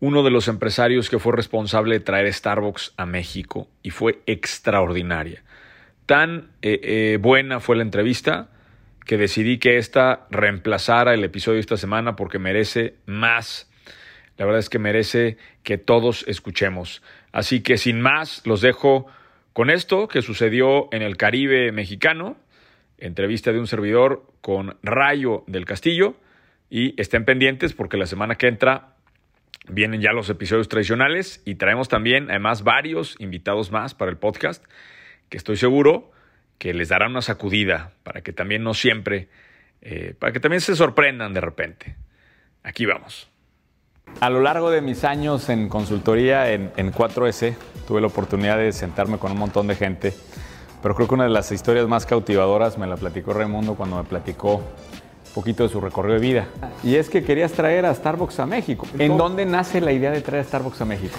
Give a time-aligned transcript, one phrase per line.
[0.00, 5.42] uno de los empresarios que fue responsable de traer Starbucks a México y fue extraordinaria.
[6.06, 8.48] Tan eh, eh, buena fue la entrevista
[9.06, 13.70] que decidí que esta reemplazara el episodio de esta semana porque merece más.
[14.36, 17.02] La verdad es que merece que todos escuchemos.
[17.32, 19.06] Así que sin más, los dejo
[19.52, 22.36] con esto que sucedió en el Caribe mexicano.
[22.98, 26.16] Entrevista de un servidor con Rayo del Castillo.
[26.70, 28.94] Y estén pendientes porque la semana que entra
[29.68, 34.64] vienen ya los episodios tradicionales y traemos también además varios invitados más para el podcast
[35.34, 36.12] que estoy seguro
[36.58, 39.26] que les dará una sacudida para que también no siempre,
[39.82, 41.96] eh, para que también se sorprendan de repente.
[42.62, 43.28] Aquí vamos.
[44.20, 48.70] A lo largo de mis años en consultoría en, en 4S, tuve la oportunidad de
[48.70, 50.14] sentarme con un montón de gente,
[50.80, 54.04] pero creo que una de las historias más cautivadoras me la platicó Raimundo cuando me
[54.04, 56.46] platicó un poquito de su recorrido de vida.
[56.84, 58.86] Y es que querías traer a Starbucks a México.
[59.00, 61.18] ¿En dónde nace la idea de traer a Starbucks a México?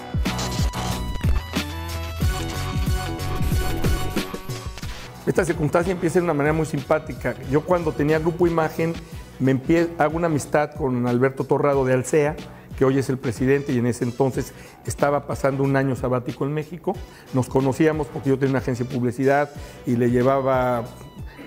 [5.26, 7.36] Esta circunstancia empieza de una manera muy simpática.
[7.50, 8.94] Yo cuando tenía Grupo Imagen,
[9.40, 9.60] me
[9.98, 12.36] hago una amistad con Alberto Torrado de Alcea,
[12.78, 14.54] que hoy es el presidente y en ese entonces
[14.86, 16.94] estaba pasando un año sabático en México.
[17.34, 19.50] Nos conocíamos porque yo tenía una agencia de publicidad
[19.88, 20.84] y le llevaba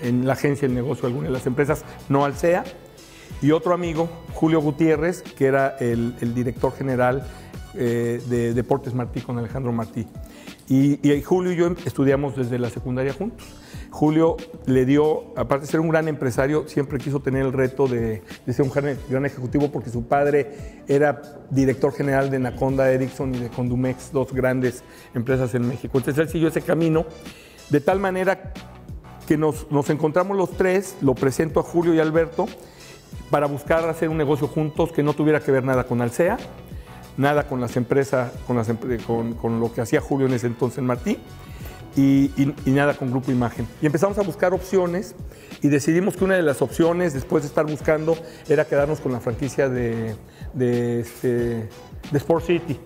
[0.03, 2.65] en la agencia el negocio a alguna de las empresas, no Alcea.
[3.41, 7.25] Y otro amigo, Julio Gutiérrez, que era el, director general
[7.75, 10.05] eh, de Deportes Martí con Alejandro Martí.
[10.69, 13.47] Y, Julio y yo estudiamos desde la secundaria juntos.
[13.91, 18.23] Julio le dio, aparte de ser un gran empresario, siempre quiso tener el reto de,
[18.47, 18.71] ser un
[19.09, 24.33] gran, ejecutivo porque su padre era director general de Naconda Ericsson y de Condumex, dos
[24.35, 24.85] grandes
[25.15, 25.97] empresas en México.
[25.97, 27.07] Entonces él siguió ese camino
[27.71, 28.53] de tal manera
[29.27, 32.47] que nos, nos encontramos los tres, lo presento a Julio y Alberto
[33.31, 36.37] para buscar hacer un negocio juntos que no tuviera que ver nada con Alsea,
[37.19, 38.71] nada con las empresas, con, las,
[39.07, 41.19] con, con lo que hacía Julio en ese entonces en Martí
[41.99, 43.67] y, nada con Grupo Imagen.
[43.83, 45.15] Y empezamos a buscar opciones
[45.63, 48.17] y decidimos que una de las opciones, después de estar buscando,
[48.49, 50.15] era quedarnos con la franquicia de,
[50.55, 51.69] de, este,
[52.13, 52.79] Sport City.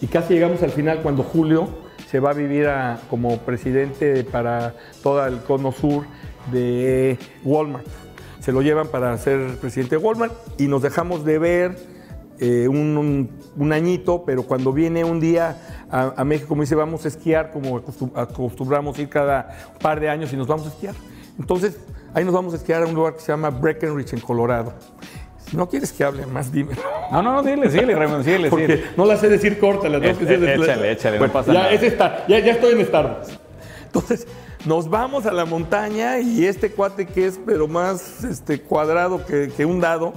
[0.00, 1.68] Y casi llegamos al final cuando Julio
[2.10, 2.68] se va a vivir
[3.08, 6.04] como presidente para todo el cono sur
[6.50, 7.86] de Walmart.
[8.40, 11.91] Se lo llevan para ser presidente de Walmart y nos dejamos de ver
[12.44, 17.52] eh, un, añito, pero cuando viene un día a, México me dice vamos a esquiar,
[17.52, 17.80] como
[18.16, 20.96] acostumbramos ir cada par de años y nos vamos a esquiar.
[21.38, 21.78] Entonces
[22.12, 24.72] ahí nos vamos a esquiar a un lugar que se llama Breckenridge en Colorado.
[25.48, 26.74] Si no quieres que hable más, dime.
[27.12, 30.26] No, no, dile, dile, Raymond, dile, Porque no la sé decir corta, las dos que
[30.26, 31.72] sé Échale, échale, no pasa ya, nada.
[31.72, 33.38] Es ya, ya estoy en Starbucks.
[33.84, 34.26] Entonces,
[34.64, 39.48] nos vamos a la montaña y este cuate que es pero más este, cuadrado que,
[39.56, 40.12] que un dado,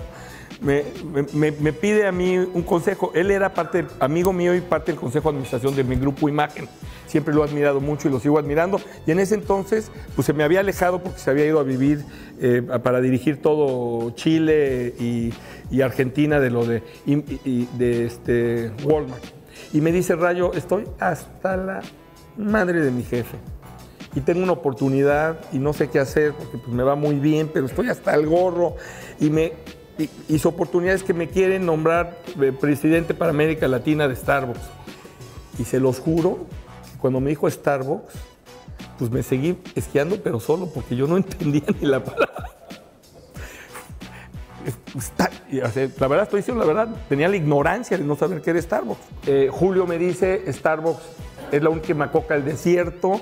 [0.62, 3.12] me, pide a mí un consejo.
[3.14, 6.68] Él era parte, amigo mío y parte del consejo de administración de mi grupo Imagen.
[7.08, 8.80] Siempre lo he admirado mucho y lo sigo admirando.
[9.06, 12.04] Y en ese entonces, pues se me había alejado porque se había ido a vivir
[12.40, 15.34] eh, para dirigir todo Chile y,
[15.82, 19.24] Argentina de lo de, de este Walmart.
[19.74, 21.82] Y me dice, Rayo, estoy hasta la
[22.38, 23.38] madre de mi jefe
[24.16, 27.50] y tengo una oportunidad y no sé qué hacer porque pues, me va muy bien,
[27.54, 28.76] pero estoy hasta el gorro
[29.20, 29.54] y me
[29.98, 34.60] y, su oportunidad es que me quieren nombrar eh, presidente para América Latina de Starbucks.
[35.58, 36.48] Y se los juro,
[37.00, 38.14] cuando me dijo Starbucks,
[38.98, 42.52] pues me seguí esquiando, pero solo, porque yo no entendía ni la palabra.
[45.52, 49.02] La verdad, estoy diciendo la verdad, tenía la ignorancia de no saber qué era Starbucks.
[49.28, 51.04] Eh, Julio me dice, Starbucks
[51.52, 53.22] es la última coca del desierto,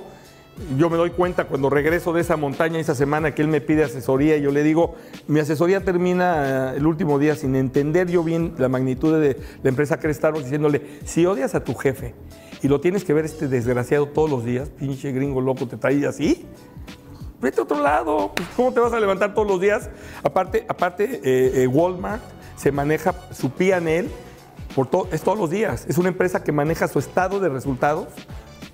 [0.78, 3.84] yo me doy cuenta cuando regreso de esa montaña esa semana que él me pide
[3.84, 4.96] asesoría y yo le digo,
[5.28, 9.70] mi asesoría termina eh, el último día sin entender yo bien la magnitud de la
[9.70, 12.14] empresa que Starbucks diciéndole, si odias a tu jefe
[12.62, 16.06] y lo tienes que ver este desgraciado todos los días, pinche gringo loco, te trae
[16.06, 16.46] así,
[17.42, 19.90] vete a otro lado, pues, ¿cómo te vas a levantar todos los días?
[20.24, 22.24] Aparte, aparte eh, eh, Walmart
[22.56, 24.08] se maneja su P&L
[24.76, 28.08] por es todos los días, es una empresa que maneja su estado de resultados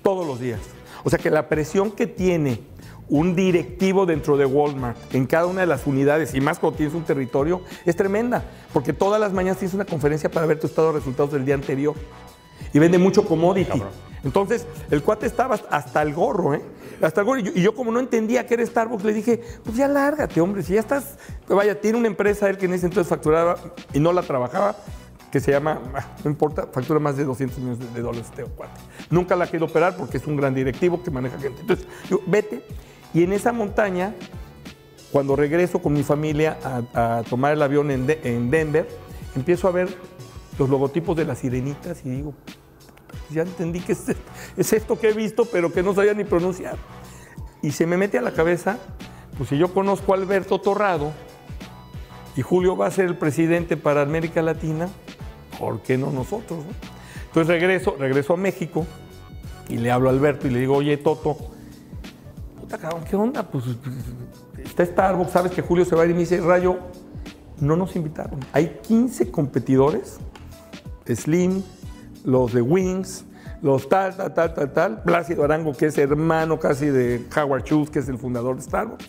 [0.02, 0.60] todos los días.
[1.04, 2.60] O sea que la presión que tiene
[3.08, 6.94] un directivo dentro de Walmart en cada una de las unidades, y más cuando tienes
[6.94, 10.92] un territorio, es tremenda, porque todas las mañanas tienes una conferencia para ver tu estado
[10.92, 11.94] de resultados del día anterior.
[12.72, 13.82] Y vende mucho commodity.
[14.22, 16.62] Entonces, el cuate estaba hasta el gorro, ¿eh?
[17.00, 19.88] hasta el y, y yo como no entendía que era Starbucks, le dije, pues ya
[19.88, 21.16] lárgate, hombre, si ya estás,
[21.48, 23.56] vaya, tiene una empresa él que en ese entonces facturaba
[23.94, 24.76] y no la trabajaba,
[25.32, 28.78] que se llama, ah, no importa, factura más de 200 millones de dólares este cuate.
[29.10, 31.60] Nunca la quiero operar porque es un gran directivo que maneja gente.
[31.62, 31.86] Entonces,
[32.26, 32.62] vete.
[33.12, 34.14] Y en esa montaña,
[35.10, 36.58] cuando regreso con mi familia
[36.94, 38.88] a, tomar el avión en, de- en Denver,
[39.34, 39.88] empiezo a ver
[40.58, 42.34] los logotipos de las sirenitas y digo,
[43.30, 44.04] ya entendí que es,
[44.56, 46.76] es esto que he visto, pero que no sabía ni pronunciar.
[47.62, 48.78] Y se me mete a la cabeza,
[49.36, 51.12] pues si yo conozco a Alberto Torrado
[52.36, 54.88] y Julio va a ser el presidente para América Latina,
[55.58, 56.60] ¿por qué no nosotros?
[56.64, 56.99] no?
[57.30, 58.84] Entonces regreso, regreso a México
[59.68, 61.36] y le hablo a Alberto y le digo, oye, Toto,
[62.60, 63.44] puta cabrón, ¿qué onda?
[63.44, 63.66] Pues
[64.64, 66.78] está Starbucks, sabes que Julio se va a ir y me dice, Rayo,
[67.60, 68.40] no nos invitaron.
[68.52, 70.18] Hay 15 competidores,
[71.06, 71.62] Slim,
[72.24, 73.24] los de Wings,
[73.62, 77.90] los tal, tal, tal, tal, tal, Plácido Arango, que es hermano casi de Howard Schultz,
[77.90, 79.08] que es el fundador de Starbucks.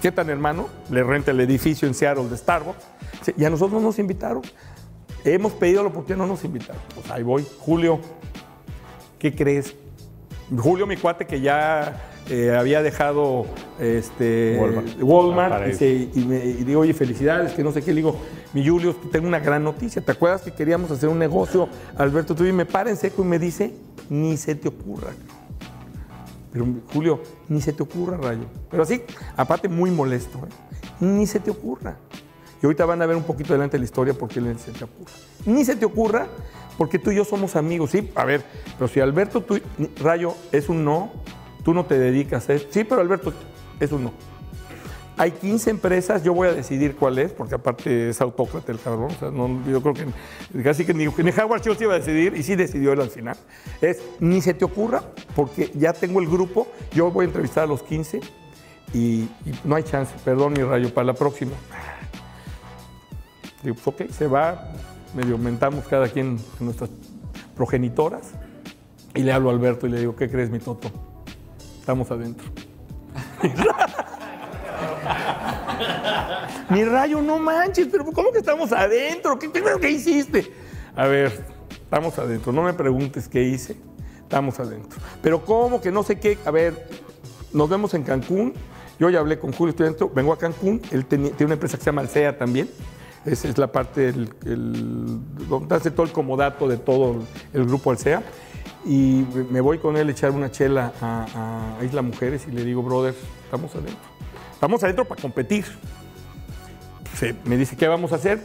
[0.00, 0.68] ¿Qué tan hermano?
[0.90, 2.82] Le renta el edificio en Seattle de Starbucks.
[3.36, 4.42] Y a nosotros no nos invitaron.
[5.24, 6.80] Hemos pedido ¿por qué no nos invitaron?
[6.94, 7.46] Pues ahí voy.
[7.60, 8.00] Julio,
[9.18, 9.74] ¿qué crees?
[10.56, 13.46] Julio, mi cuate, que ya eh, había dejado
[13.80, 14.58] este,
[15.00, 15.68] Walmart.
[15.68, 17.92] Y, se- y me y digo, oye, felicidades, que no sé qué.
[17.92, 18.16] Le digo,
[18.52, 20.02] mi Julio, tengo una gran noticia.
[20.02, 22.34] ¿Te acuerdas que queríamos hacer un negocio, Alberto?
[22.34, 23.72] Tú y me para en seco y me dice,
[24.10, 25.12] ni se te ocurra.
[26.52, 28.44] Pero Julio, ni se te ocurra, Rayo.
[28.70, 29.02] Pero así,
[29.36, 30.50] aparte muy molesto, ¿eh?
[31.00, 31.96] ni se te ocurra.
[32.62, 35.10] Y ahorita van a ver un poquito adelante la historia porque le se te ocurra.
[35.46, 36.28] Ni se te ocurra
[36.78, 38.10] porque tú y yo somos amigos, ¿sí?
[38.14, 38.42] A ver,
[38.78, 39.60] pero si Alberto, tú,
[40.00, 41.10] Rayo, es un no,
[41.64, 42.66] tú no te dedicas a eso.
[42.70, 43.32] Sí, pero Alberto,
[43.80, 44.12] es un no.
[45.18, 49.10] Hay 15 empresas, yo voy a decidir cuál es, porque aparte es autócrata el cabrón.
[49.14, 52.34] O sea, no- yo creo que casi que ni, ni Howard Schultz iba a decidir,
[52.34, 53.36] y sí decidió él al final.
[53.82, 55.02] Es ni se te ocurra,
[55.36, 58.20] porque ya tengo el grupo, yo voy a entrevistar a los 15
[58.94, 59.28] y, y
[59.64, 61.52] no hay chance, perdón mi rayo, para la próxima.
[63.62, 64.72] Digo, pues ok, se va,
[65.14, 66.90] medio aumentamos cada quien en nuestras
[67.56, 68.32] progenitoras,
[69.14, 70.90] y le hablo a Alberto y le digo, ¿qué crees, mi Toto?
[71.80, 72.48] Estamos adentro.
[76.70, 79.38] Mi rayo, no manches, pero ¿cómo que estamos adentro?
[79.38, 80.50] ¿Qué, qué, qué hiciste?
[80.96, 82.50] A ver, estamos adentro.
[82.50, 83.76] No me preguntes qué hice.
[84.22, 84.98] Estamos adentro.
[85.20, 86.38] Pero ¿cómo que no sé qué?
[86.46, 86.88] A ver,
[87.52, 88.54] nos vemos en Cancún.
[88.98, 90.08] Yo ya hablé con Julio, estoy dentro.
[90.08, 90.80] Vengo a Cancún.
[90.90, 92.70] Él tiene una empresa que se llama Alsea también.
[93.24, 94.30] Esa es la parte, el-
[95.48, 97.22] donde hace todo el comodato de todo
[97.52, 98.22] el grupo Alsea.
[98.84, 102.64] Y me voy con él a echar una chela a, a Isla Mujeres y le
[102.64, 103.14] digo, brother,
[103.44, 103.96] estamos adentro.
[104.52, 105.64] Estamos adentro para competir.
[107.16, 108.40] Se- me dice, ¿qué vamos a hacer?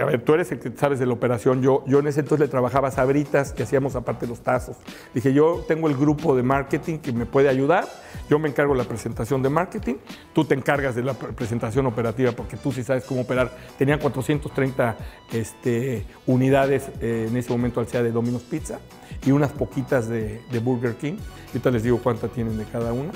[0.00, 1.62] A ver, tú eres el que sabes de la operación.
[1.62, 4.76] Yo, yo en ese entonces le trabajaba Sabritas, que hacíamos aparte los tazos.
[5.14, 7.86] Dije, yo tengo el grupo de marketing que me puede ayudar.
[8.28, 9.94] Yo me encargo de la presentación de marketing.
[10.32, 13.52] Tú te encargas de la pre- presentación operativa porque tú sí sabes cómo operar.
[13.78, 14.96] Tenían 430
[15.32, 18.80] este, unidades eh, en ese momento al sea de Domino's Pizza
[19.24, 21.18] y unas poquitas de, de Burger King.
[21.48, 23.12] Ahorita les digo cuántas tienen de cada una.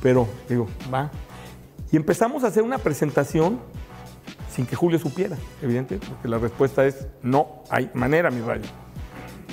[0.00, 1.10] Pero digo, va.
[1.90, 3.58] Y empezamos a hacer una presentación
[4.52, 8.64] sin que Julio supiera, evidente, porque la respuesta es no hay manera, mi rayo.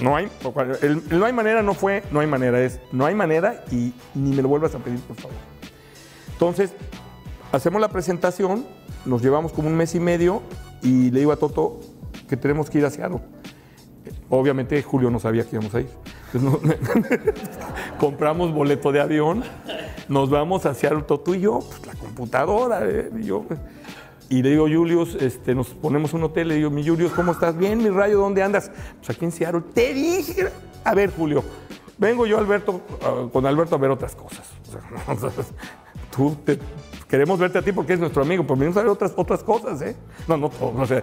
[0.02, 0.30] No hay,
[0.82, 4.36] el, no hay manera no fue no hay manera, es no hay manera y ni
[4.36, 5.38] me lo vuelvas a pedir, por favor.
[6.34, 6.72] Entonces,
[7.52, 8.66] hacemos la presentación,
[9.06, 10.44] nos llevamos como un mes y medio
[10.84, 11.80] y le digo a Toto
[12.30, 13.22] que tenemos que ir a Seattle.
[14.30, 15.90] Obviamente Julio no sabía que íbamos a ir.
[16.34, 16.78] Entonces,
[18.00, 19.44] compramos boleto de avión,
[20.10, 23.46] nos vamos a Toto y yo, pues, la computadora, eh, y yo.
[24.30, 27.58] Y le digo, Julius, este, nos ponemos un hotel, le digo, mi Julius, ¿cómo estás?
[27.58, 28.70] Bien, mi rayo, ¿dónde andas?
[28.98, 29.62] Pues aquí en Seattle.
[29.74, 30.50] Te dije,
[30.84, 31.44] a ver, Julio,
[31.98, 34.46] vengo yo, Alberto, ah, con Alberto a ver otras cosas.
[35.08, 35.30] O sea,
[36.16, 36.60] tú te-
[37.08, 39.82] queremos verte a ti porque es nuestro amigo, pero venimos a ver otras, otras cosas,
[39.82, 39.96] ¿eh?
[40.28, 41.02] No, no, todo, o sea,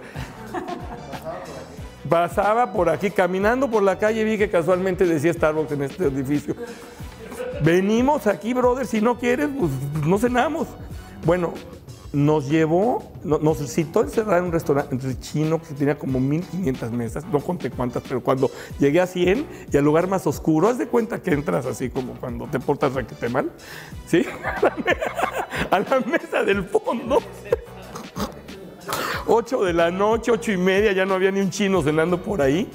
[2.07, 6.55] Pasaba por aquí, caminando por la calle, vi que casualmente decía Starbucks en este edificio.
[7.63, 9.71] Venimos aquí, brother, si no quieres, pues
[10.05, 10.67] no cenamos.
[11.25, 11.53] Bueno,
[12.15, 17.25] nos llevó, no- nos citó encerrar en un restaurante chino que tenía como 1500 mesas,
[17.31, 20.87] no conté cuántas, pero cuando llegué a 100 y al lugar más oscuro, haz de
[20.87, 23.51] cuenta que entras así como cuando te portas requete mal,
[24.07, 24.25] ¿sí?
[25.71, 27.19] A la mesa del fondo.
[29.27, 32.41] 8 de la noche, ocho y media, ya no había ni un chino cenando por
[32.41, 32.69] ahí.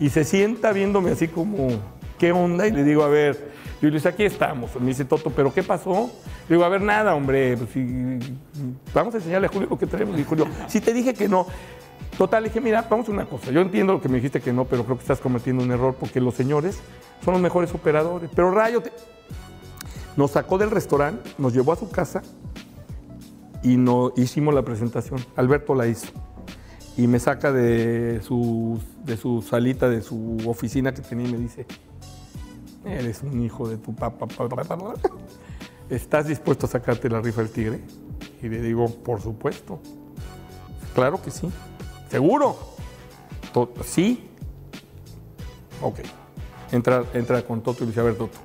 [0.00, 1.68] Y se sienta viéndome así como,
[2.18, 2.66] ¿qué onda?
[2.66, 4.74] Y le digo, a ver, yo le dice, aquí estamos.
[4.80, 6.10] Me dice Toto, ¿pero qué pasó?
[6.48, 7.70] Le digo, a ver, nada, hombre, pues,
[8.94, 10.18] vamos a enseñarle a Julio lo que tenemos.
[10.18, 11.46] Y Julio, si te dije que no.
[12.16, 13.50] Total, le dije, mira, vamos a una cosa.
[13.50, 15.96] Yo entiendo lo que me dijiste que no, pero creo que estás cometiendo un error
[15.98, 16.78] porque los señores
[17.24, 18.30] son los mejores operadores.
[18.34, 18.82] Pero Rayo,
[20.16, 22.22] Nos sacó del restaurante, nos llevó a su casa
[23.64, 25.24] y no, hicimos la presentación.
[25.34, 26.12] Alberto la hizo.
[26.96, 31.38] Y me saca de su, de su salita, de su oficina que tenía y me
[31.38, 31.66] dice,
[32.86, 34.26] eres un hijo de tu papá.
[35.90, 37.80] ¿Estás dispuesto a sacarte la rifa del tigre?
[38.42, 39.80] Y le digo, por supuesto.
[40.94, 41.50] Claro que sí.
[42.10, 42.56] ¿Seguro?
[43.84, 44.28] Sí.
[45.80, 46.00] Ok.
[46.72, 48.38] Entra, entra con Toto y le dice, a ver, Toto.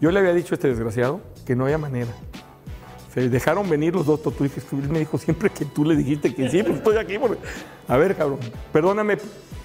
[0.00, 2.12] Yo le había dicho a este desgraciado que no había manera.
[3.14, 4.64] Se dejaron venir los dos Totuiques.
[4.72, 7.16] Él me dijo siempre que tú le dijiste que sí, pues estoy aquí.
[7.88, 8.38] A ver, cabrón,
[8.72, 9.18] perdóname.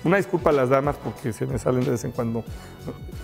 [0.08, 2.42] Una disculpa a las damas porque se me salen de vez en cuando.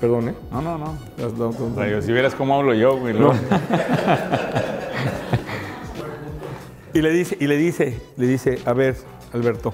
[0.01, 0.35] Perdón, ¿eh?
[0.51, 0.97] No, no, no.
[1.17, 3.13] Las si vieras cómo hablo yo, güey.
[3.13, 3.33] ¿no?
[6.93, 8.95] Y le dice, y le dice, le dice, a ver,
[9.33, 9.73] Alberto,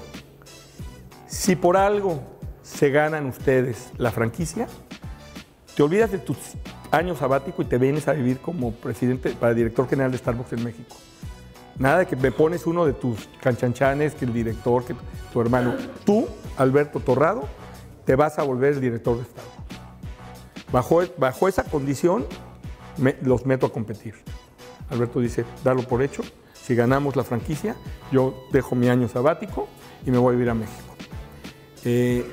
[1.26, 2.22] si por algo
[2.62, 4.68] se ganan ustedes la franquicia,
[5.76, 6.38] te olvidas de tus
[6.90, 10.64] años sabático y te vienes a vivir como presidente, para director general de Starbucks en
[10.64, 10.96] México.
[11.80, 14.94] Nada de que me pones uno de tus canchanchanes, que el director, que
[15.32, 15.74] tu hermano.
[16.04, 17.48] Tú, Alberto Torrado,
[18.04, 20.70] te vas a volver el director de Starbucks.
[20.70, 22.26] Bajo, bajo esa condición,
[23.22, 24.14] los meto a competir.
[24.90, 26.22] Alberto dice, darlo por hecho.
[26.52, 27.76] Si ganamos la franquicia,
[28.12, 29.66] yo dejo mi año sabático
[30.04, 30.94] y me voy a vivir a México.
[31.86, 32.30] Eh,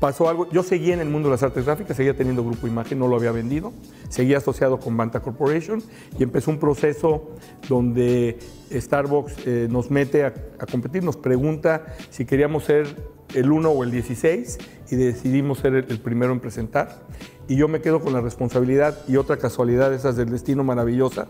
[0.00, 2.98] pasó algo, yo seguía en el mundo de las artes gráficas, seguía teniendo grupo imagen,
[2.98, 3.72] no lo había vendido,
[4.08, 5.82] seguía asociado con Banta Corporation
[6.18, 7.36] y empezó un proceso
[7.68, 8.38] donde
[8.72, 12.96] Starbucks eh, nos mete a, a competir, nos pregunta si queríamos ser
[13.34, 14.58] el 1 o el 16
[14.90, 17.02] y decidimos ser el, el primero en presentar.
[17.46, 21.28] Y yo me quedo con la responsabilidad y otra casualidad esas del destino maravillosa,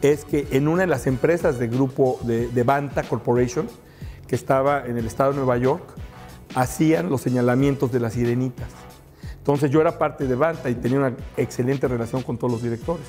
[0.00, 3.68] es que en una de las empresas de grupo de, de Banta Corporation,
[4.26, 5.82] que estaba en el estado de Nueva York,
[6.54, 8.68] hacían los señalamientos de las sirenitas.
[9.38, 13.06] Entonces yo era parte de Banta y tenía una excelente relación con todos los directores.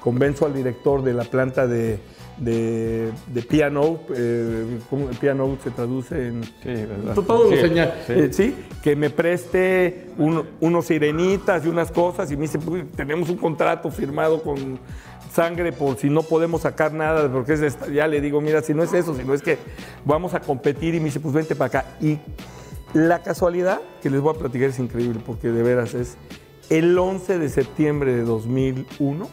[0.00, 1.98] Convenzo al director de la planta de,
[2.38, 6.42] de, de piano, eh, ¿cómo el piano se traduce en...?
[6.44, 6.86] Sí.
[7.14, 8.12] Todo Sí, lo señal, sí.
[8.14, 12.84] eh, sí, que me preste un- unos sirenitas y unas cosas y me dice, "Pues,
[12.96, 14.78] tenemos un contrato firmado con
[15.32, 17.88] sangre por si no podemos sacar nada, porque es de esta-".
[17.88, 19.58] ya le digo, mira, si no es eso, sino es que
[20.04, 21.84] vamos a competir y me dice, pues vente para acá.
[22.00, 22.18] Y
[22.94, 26.16] la casualidad que les voy a platicar es increíble, porque de veras es
[26.70, 29.28] el 11 de septiembre de 2001,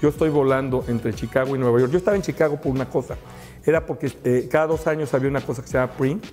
[0.00, 1.92] yo estoy volando entre Chicago y Nueva York.
[1.92, 3.16] Yo estaba en Chicago por una cosa.
[3.64, 6.24] Era porque eh, cada dos años había una cosa que se llama Print,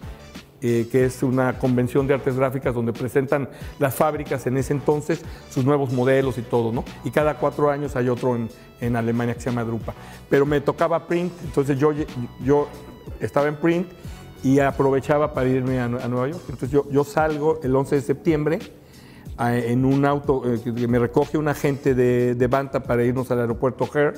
[0.61, 5.21] eh, que es una convención de artes gráficas donde presentan las fábricas en ese entonces
[5.49, 6.85] sus nuevos modelos y todo, ¿no?
[7.03, 9.93] Y cada cuatro años hay otro en, en Alemania que se llama Drupa.
[10.29, 11.91] Pero me tocaba Print, entonces yo,
[12.43, 12.69] yo
[13.19, 13.87] estaba en Print
[14.43, 16.41] y aprovechaba para irme a, Nue- a Nueva York.
[16.49, 18.59] Entonces yo, salgo el 11 de septiembre
[19.37, 23.31] a- en un auto eh, que me recoge un agente de, de Banta para irnos
[23.31, 24.13] al aeropuerto O'Hare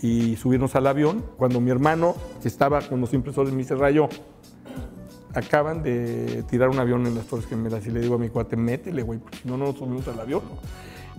[0.00, 1.24] y subirnos al avión.
[1.36, 4.08] Cuando mi hermano, que estaba con los impresores, me dice, Rayo,
[5.34, 8.56] acaban de tirar un avión en las Torres Gemelas y le digo a mi cuate,
[8.56, 10.42] métele, güey, porque si no, no nos subimos al avión.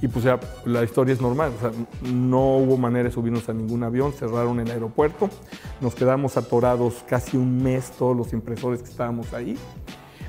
[0.01, 1.53] Y pues ya, la historia es normal,
[2.01, 5.29] no hubo manera de subirnos a ningún avión, cerraron el aeropuerto,
[5.79, 9.57] nos quedamos atorados casi un mes todos los impresores que estábamos ahí.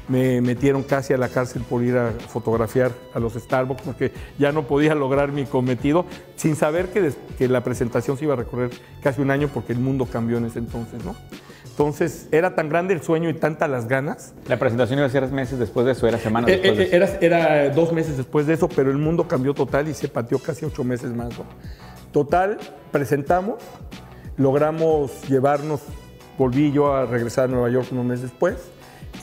[0.06, 4.52] Me metieron casi a la cárcel por ir a fotografiar a los Starbucks porque ya
[4.52, 6.04] no podía lograr mi cometido,
[6.37, 8.71] sin saber que, que la presentación se iba a recorrer
[9.02, 11.16] casi un año porque el mundo cambió en ese entonces, ¿no?
[11.74, 15.26] Entonces, era tan grande el sueño y tanta las ganas La presentación iba a ser
[15.32, 17.16] meses después de eso, era semanas eh, después de eh, eso.
[17.20, 20.38] era, era dos meses después de eso, pero el mundo cambió total y se pateó
[20.38, 21.36] casi ocho meses más.
[21.36, 21.44] ¿no?
[22.12, 22.58] Total,
[22.92, 23.56] presentamos,
[24.36, 25.80] logramos llevarnos,
[26.38, 28.54] volví yo a regresar a Nueva York unos meses después.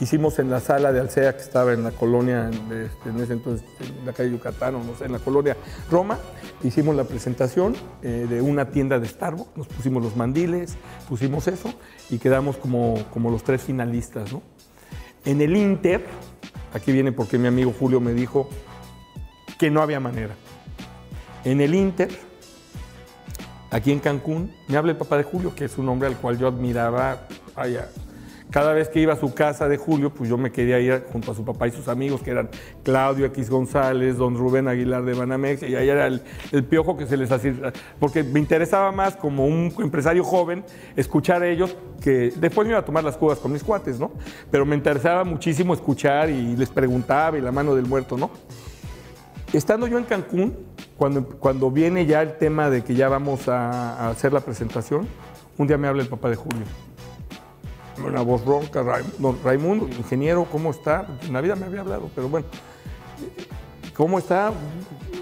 [0.00, 3.34] Hicimos en la sala de Alsea, que estaba en la colonia, en, este, en ese
[3.34, 5.56] entonces, en la calle Yucatán, o no sé, en la colonia
[5.90, 6.18] Roma.
[6.64, 10.76] Hicimos la presentación eh, de una tienda de Starbucks, nos pusimos los mandiles,
[11.08, 11.72] pusimos eso
[12.10, 14.42] y quedamos como, como los tres finalistas, ¿no?
[15.24, 16.04] En el Inter,
[16.74, 18.48] aquí viene porque mi amigo Julio me dijo
[19.58, 20.34] que no había manera.
[21.44, 22.10] En el Inter,
[23.70, 26.38] aquí en Cancún, me habla el papá de Julio, que es un hombre al cual
[26.38, 27.28] yo admiraba.
[27.54, 27.88] Vaya,
[28.52, 31.32] cada vez que iba a su casa de Julio, pues yo me quería ir junto
[31.32, 32.50] a su papá y sus amigos, que eran
[32.82, 36.20] Claudio X González, don Rubén Aguilar de Banamex, y ahí era el,
[36.64, 40.64] piojo que se les hacía, porque me interesaba más como un empresario joven
[40.96, 44.12] escuchar a ellos, que después me iba a tomar las cubas con mis cuates, ¿no?
[44.50, 48.30] Pero me interesaba muchísimo escuchar y les preguntaba y la mano del muerto, ¿no?
[49.54, 50.54] Estando yo en Cancún,
[50.98, 55.08] cuando, cuando viene ya el tema de que ya vamos a hacer la presentación,
[55.56, 56.91] un día me habla el papá de Julio.
[58.04, 61.06] Una voz ronca, Ray- don Raimundo, ingeniero, ¿cómo está?
[61.22, 62.46] En la vida me había hablado, pero bueno,
[63.96, 64.52] ¿cómo está?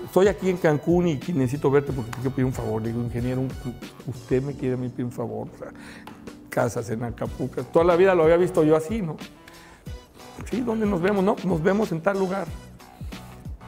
[0.05, 2.83] estoy aquí en Cancún y necesito verte porque quiero pedir un favor.
[2.83, 3.43] Le digo, ingeniero,
[4.09, 5.47] usted me quiere a mí pedir un favor.
[5.49, 7.63] O casas en Acapulco.
[7.63, 9.17] Toda la vida lo había visto yo así, ¿no?
[10.51, 11.23] Sí, ¿dónde nos vemos?
[11.23, 12.49] No, nos vemos en tal lugar.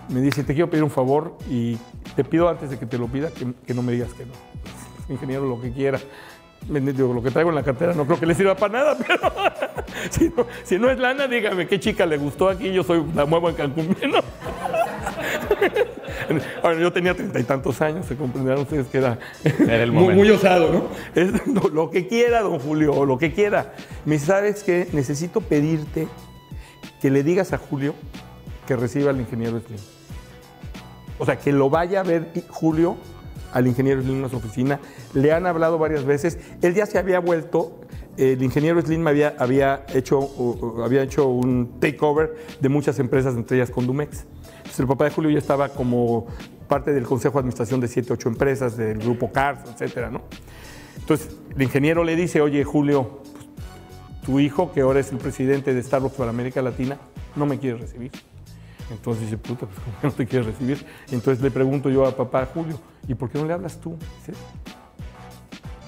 [0.09, 1.79] Me dice, te quiero pedir un favor y
[2.17, 4.33] te pido antes de que te lo pida que, no me digas que no.
[5.15, 6.01] Ingeniero, lo que quiera.
[6.69, 9.33] Digo, lo que traigo en la cartera no creo que le sirva para nada, pero
[10.64, 12.73] si, no, es lana, dígame qué chica le gustó aquí.
[12.73, 13.97] Yo soy la muevo en Cancún.
[14.11, 14.21] ¿no?
[16.62, 19.19] Bueno, yo tenía treinta y tantos años, se comprenderán ustedes que era,
[19.90, 21.69] muy, osado, ¿no?
[21.69, 23.75] Lo que quiera, don Julio, o lo que quiera.
[24.04, 24.88] Me dice, ¿sabes qué?
[24.92, 26.09] Necesito pedirte
[27.00, 27.95] que le digas a Julio
[28.66, 29.81] que reciba al ingeniero Slim.
[31.19, 32.97] O sea, que lo vaya a ver Julio
[33.53, 34.81] al ingeniero Slim en su oficina.
[35.15, 36.39] Le han hablado varias veces.
[36.63, 37.81] Él ya se había vuelto,
[38.17, 40.29] el ingeniero Slim había, había, hecho,
[40.85, 44.27] había hecho un takeover de muchas empresas, entre ellas Condumex
[44.79, 46.27] el papá de Julio ya estaba como
[46.69, 50.23] parte del consejo de administración de siete, ocho empresas, del grupo CARS, etcétera, ¿no?
[50.99, 53.23] Entonces, el ingeniero le dice, oye, Julio,
[54.25, 56.99] tu hijo, que ahora es el presidente de Starbucks para América Latina,
[57.37, 58.13] no me quiere recibir.
[58.93, 60.85] Entonces dice, puta, pues ¿cómo no te quiere recibir?
[61.11, 63.97] Entonces le pregunto yo a papá Julio, ¿y por qué no le hablas tú?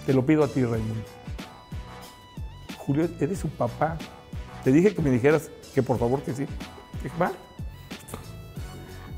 [0.07, 1.05] Te lo pido a ti, Raimundo.
[2.79, 3.97] Julio, eres su papá.
[4.63, 6.47] Te dije que me dijeras que por favor que sí.
[7.21, 7.33] va,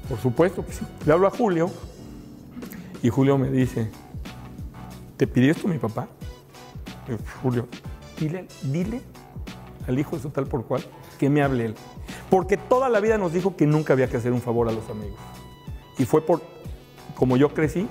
[0.08, 0.84] por supuesto que sí.
[1.04, 1.70] Le hablo a Julio
[3.02, 3.90] y Julio me dice,
[5.16, 6.08] ¿te pidió esto mi papá?
[7.42, 7.68] Julio,
[8.18, 9.00] dile, dile
[9.86, 10.84] al hijo de su tal por cual
[11.18, 11.74] que me hable él.
[12.30, 14.88] Porque toda la vida nos dijo que nunca había que hacer un favor a los
[14.90, 15.18] amigos.
[15.98, 16.42] Y fue por,
[17.14, 17.88] como yo crecí,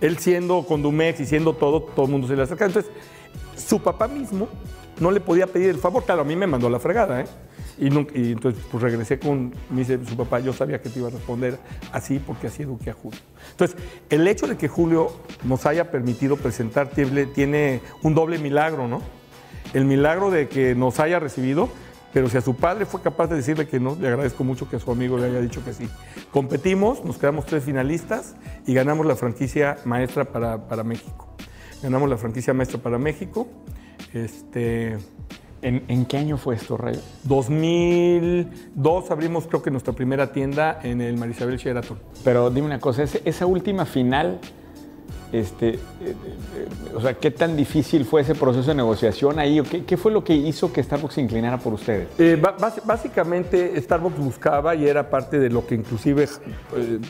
[0.00, 2.66] él siendo Condumex y siendo todo, todo el mundo se le acerca.
[2.66, 2.90] Entonces,
[3.56, 4.48] su papá mismo
[5.00, 6.04] no le podía pedir el favor.
[6.04, 7.26] Claro, a mí me mandó la fregada, ¿eh?
[7.76, 11.10] Y, entonces pues regresé con, me dice su papá, yo sabía que te iba a
[11.10, 11.58] responder
[11.92, 13.18] así porque así eduqué a Julio.
[13.50, 13.76] Entonces,
[14.10, 15.10] el hecho de que Julio
[15.42, 19.02] nos haya permitido presentar tiene un doble milagro, ¿no?
[19.72, 21.68] El milagro de que nos haya recibido,
[22.14, 24.76] pero si a su padre fue capaz de decirle que no, le agradezco mucho que
[24.76, 25.88] a su amigo le haya dicho que sí.
[26.30, 31.28] Competimos, nos quedamos tres finalistas y ganamos la franquicia maestra para, para México.
[31.82, 33.48] Ganamos la franquicia maestra para México.
[34.12, 34.96] Este,
[35.60, 37.00] ¿En, qué año fue esto, Rayo?
[37.24, 41.98] 2002 abrimos creo que nuestra primera tienda en el Marisabel Sheraton.
[42.22, 44.40] Pero dime una cosa, esa última final,
[45.34, 46.14] este, eh, eh,
[46.94, 49.60] o sea, ¿qué tan difícil fue ese proceso de negociación ahí?
[49.62, 52.08] ¿Qué, fue lo que hizo que Starbucks se inclinara por ustedes?
[52.18, 52.40] Eh,
[52.84, 56.28] básicamente Starbucks buscaba y era parte de lo que inclusive,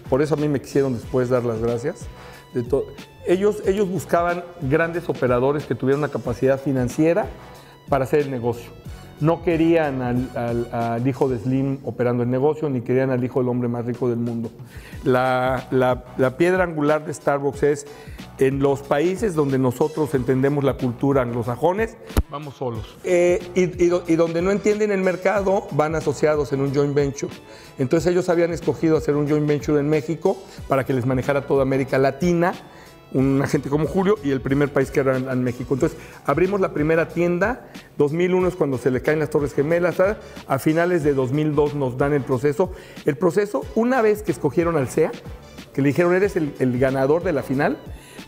[0.09, 2.07] por eso a mí me quisieron después dar las gracias.
[3.27, 7.27] Ellos, ellos buscaban grandes operadores que tuvieran una capacidad financiera
[7.91, 8.71] para hacer el negocio.
[9.21, 13.69] No querían al, hijo de Slim operando el negocio, ni querían al hijo del hombre
[13.69, 14.51] más rico del mundo.
[15.05, 17.87] La, piedra angular de Starbucks es,
[18.39, 21.97] en los países donde nosotros entendemos la cultura anglosajones,
[22.31, 22.97] vamos solos.
[23.05, 27.33] Eh, y, y, donde no entienden el mercado, van asociados en un joint venture.
[27.79, 30.37] Entonces ellos habían escogido hacer un joint venture en México
[30.69, 32.55] para que les manejara toda América Latina
[33.15, 35.75] un agente como Julio y el primer país que era en, México.
[35.75, 35.97] Entonces,
[36.27, 41.05] abrimos la primera tienda, 2001 es cuando se le caen las Torres Gemelas, a finales
[41.05, 42.73] de 2002 nos dan el proceso.
[43.07, 45.13] El proceso, una vez que escogieron al CEA,
[45.73, 47.79] que le dijeron eres el, ganador de la final,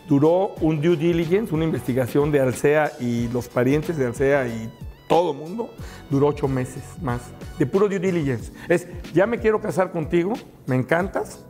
[0.07, 4.71] duró un due diligence, una investigación de Alcea y los parientes de Alcea y
[5.09, 5.69] todo el mundo,
[6.09, 7.21] duró ocho meses más,
[7.59, 8.51] de puro due diligence.
[8.69, 10.33] Es, ya me quiero casar contigo,
[10.65, 11.45] me encantas,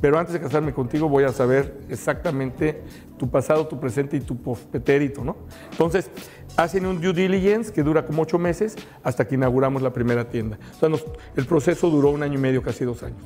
[0.00, 2.82] pero antes de casarme contigo voy a saber exactamente
[3.18, 5.36] tu pasado, tu presente y tu pretérito, ¿no?
[5.70, 6.10] Entonces,
[6.56, 10.58] hacen un due diligence que dura como ocho meses hasta que inauguramos la primera tienda.
[10.74, 13.22] O sea, el proceso duró un año y medio, casi dos años.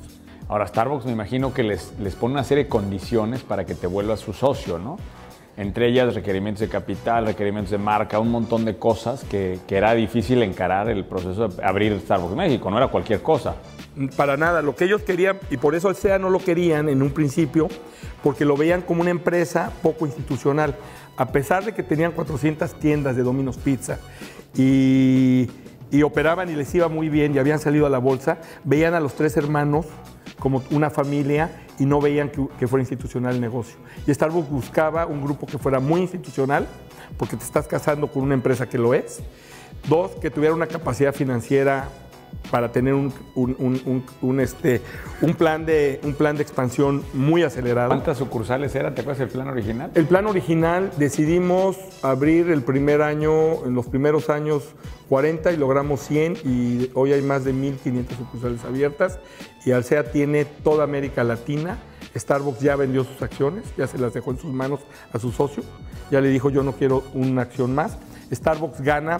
[0.47, 3.87] Ahora, Starbucks me imagino que les, les pone una serie de condiciones para que te
[3.87, 4.97] vuelvas su socio, ¿no?
[5.57, 9.93] Entre ellas requerimientos de capital, requerimientos de marca, un montón de cosas que, que, era
[9.93, 13.55] difícil encarar el proceso de abrir Starbucks México, no era cualquier cosa.
[14.15, 17.01] Para nada, lo que ellos querían, y por eso el SEA no lo querían en
[17.01, 17.67] un principio,
[18.23, 20.75] porque lo veían como una empresa poco institucional,
[21.17, 23.99] a pesar de que tenían 400 tiendas de Domino's Pizza
[24.55, 25.49] y,
[25.91, 28.99] y operaban y les iba muy bien y habían salido a la bolsa, veían a
[28.99, 29.85] los tres hermanos
[30.39, 33.75] como una familia y no veían que, fuera institucional el negocio.
[34.07, 36.67] Y Starbucks buscaba un grupo que fuera muy institucional,
[37.17, 39.21] porque te estás casando con una empresa que lo es.
[39.89, 41.89] Dos, que tuviera una capacidad financiera
[42.49, 44.81] para tener un, un, este,
[45.21, 47.89] un, plan de, un plan de expansión muy acelerado.
[47.89, 48.93] ¿Cuántas sucursales eran?
[48.95, 49.91] ¿Te acuerdas el plan original?
[49.95, 54.63] El plan original decidimos abrir el primer año, en los primeros años
[55.09, 59.19] 40 y logramos 100 y hoy hay más de 1.500 sucursales abiertas
[59.65, 61.77] y Alsea tiene toda América Latina
[62.15, 64.81] Starbucks ya vendió sus acciones, ya se las dejó en sus manos
[65.13, 65.63] a su socio,
[66.09, 67.97] ya le dijo yo no quiero una acción más.
[68.31, 69.19] Starbucks gana,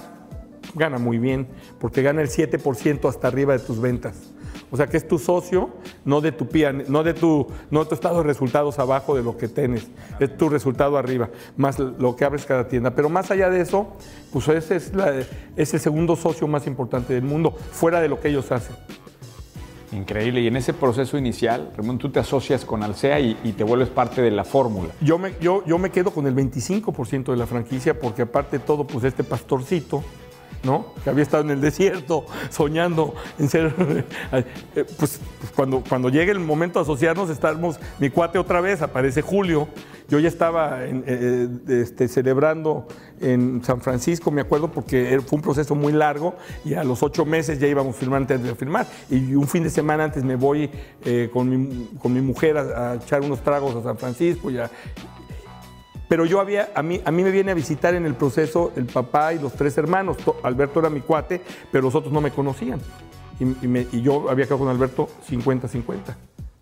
[0.75, 1.47] gana muy bien,
[1.79, 4.15] porque gana el 7% hasta arriba de tus ventas.
[4.73, 5.69] O sea que es tu socio,
[6.05, 9.21] no de tu PIA, no de tu, no de tu estado de resultados abajo de
[9.23, 9.87] lo que tienes,
[10.19, 12.91] es tu resultado arriba, más lo que abres cada tienda.
[12.95, 13.87] Pero más allá de eso,
[14.31, 15.13] pues ese es, la-
[15.57, 18.75] es el segundo socio más importante del mundo, fuera de lo que ellos hacen.
[19.91, 20.39] Increíble.
[20.39, 23.89] Y en ese proceso inicial, Ramón, tú te asocias con Alsea y, y te vuelves
[23.89, 24.89] parte de la fórmula.
[25.01, 28.63] Yo me, yo, yo me quedo con el 25% de la franquicia porque aparte de
[28.63, 30.01] todo, pues este pastorcito,
[30.63, 30.93] ¿no?
[31.03, 33.73] Que había estado en el desierto soñando en ser...
[34.31, 35.19] eh, pues,
[35.55, 39.67] cuando, cuando llegue el momento de asociarnos, estamos mi cuate otra vez, aparece Julio.
[40.07, 41.47] Yo ya estaba en, eh,
[41.81, 42.87] este, celebrando
[43.21, 47.25] en San Francisco, me acuerdo, porque fue un proceso muy largo y a los ocho
[47.25, 48.87] meses ya íbamos a firmar antes de firmar.
[49.09, 50.69] Y un fin de semana antes me voy
[51.05, 54.57] eh, con, mi, con mi mujer a, a echar unos tragos a San Francisco y
[54.57, 54.69] a,
[56.11, 58.85] pero yo había, a mí, a mí me viene a visitar en el proceso el
[58.85, 60.17] papá y los tres hermanos.
[60.17, 62.81] To- Alberto era mi cuate, pero los otros no me conocían.
[63.39, 65.73] Y, yo había quedado con Alberto 50-50.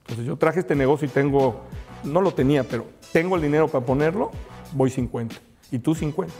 [0.01, 1.61] Entonces yo traje este negocio y tengo,
[2.03, 4.29] no lo tenía, pero tengo el dinero para ponerlo,
[4.73, 5.35] voy 50.
[5.71, 6.31] Y tú 50.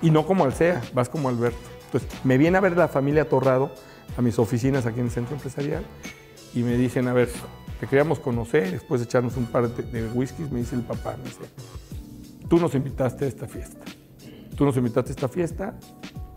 [0.00, 1.58] Y no como Alsea, vas como Alberto.
[1.92, 3.70] Entonces me viene a ver la familia Torrado
[4.16, 5.84] a mis oficinas aquí en el centro empresarial
[6.54, 7.28] y me dicen, a ver,
[7.80, 11.18] te queríamos conocer, después de echarnos un par de, de whiskies, me dice el papá,
[11.18, 11.40] me dice,
[12.50, 13.78] tú nos invitaste a esta fiesta.
[14.56, 15.74] Tú nos invitaste a esta fiesta.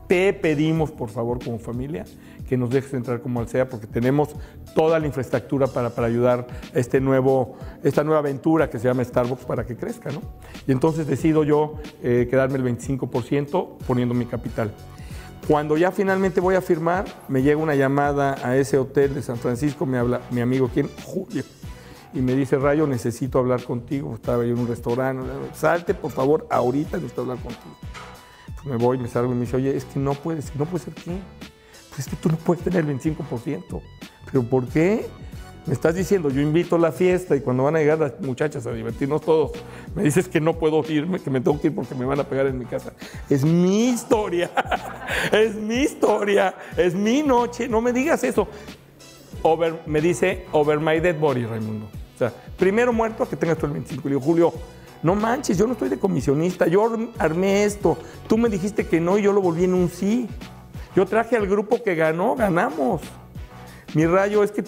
[0.07, 2.05] Te pedimos, por favor, como familia,
[2.47, 4.29] que nos dejes entrar como Alsea, porque tenemos
[4.75, 9.03] toda la infraestructura para, para ayudar a este nuevo, esta nueva aventura que se llama
[9.03, 10.21] Starbucks para que crezca, ¿no?
[10.67, 14.71] Y entonces decido yo eh, quedarme el 25% poniendo mi capital.
[15.47, 19.37] Cuando ya finalmente voy a firmar, me llega una llamada a ese hotel de San
[19.37, 20.89] Francisco, me habla mi amigo, ¿quién?
[21.03, 21.43] Julio
[22.13, 24.13] y me dice, Rayo, necesito hablar contigo.
[24.15, 27.75] Estaba yo en un restaurante, salte por favor, ahorita necesito hablar contigo.
[28.55, 30.85] Pues me voy, me salgo y me dice, oye, es que no puedes, no puede
[30.85, 31.17] ser qué.
[31.89, 33.81] Pues es que tú no puedes tener el 25%.
[34.25, 35.05] ¿Pero por qué?
[35.65, 38.67] Me estás diciendo, yo invito a la fiesta y cuando van a llegar las muchachas
[38.67, 39.51] a divertirnos todos,
[39.95, 42.25] me dices que no puedo irme, que me tengo que ir porque me van a
[42.25, 42.91] pegar en mi casa.
[43.29, 44.51] Es mi historia,
[45.31, 48.47] es mi historia, es mi noche, no me digas eso
[49.43, 51.87] over, me dice over my dead body, Raimundo.
[52.57, 54.07] Primero muerto que tengas tú el 25.
[54.07, 54.53] Le digo, Julio,
[55.01, 57.97] no manches, yo no estoy de comisionista, yo armé esto.
[58.27, 60.29] Tú me dijiste que no y yo lo volví en un sí.
[60.95, 63.01] Yo traje al grupo que ganó, ganamos.
[63.93, 64.63] Mi rayo es que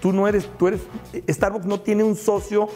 [0.00, 0.80] tú no eres, tú eres,
[1.28, 2.68] Starbucks no tiene un socio,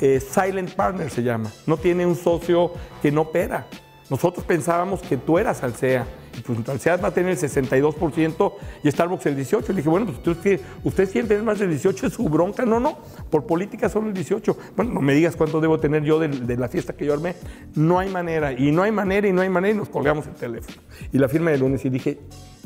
[0.00, 3.66] eh, silent partner se llama, no tiene un socio que no opera.
[4.08, 6.06] Nosotros pensábamos que tú eras Alsea.
[6.40, 9.68] Y pues Alsea va a tener el 62% y Starbucks el 18%.
[9.68, 12.64] Le dije, bueno, pues ustedes, ustedes quieren tener más del 18%, es su bronca.
[12.64, 12.96] No, no,
[13.28, 14.56] por política solo el 18%.
[14.74, 17.34] Bueno, no me digas cuánto debo tener yo de, la fiesta que yo armé.
[17.74, 20.34] No hay manera, y no hay manera, y no hay manera, y nos colgamos el
[20.34, 20.78] teléfono.
[21.12, 22.18] Y la firma de lunes, y dije,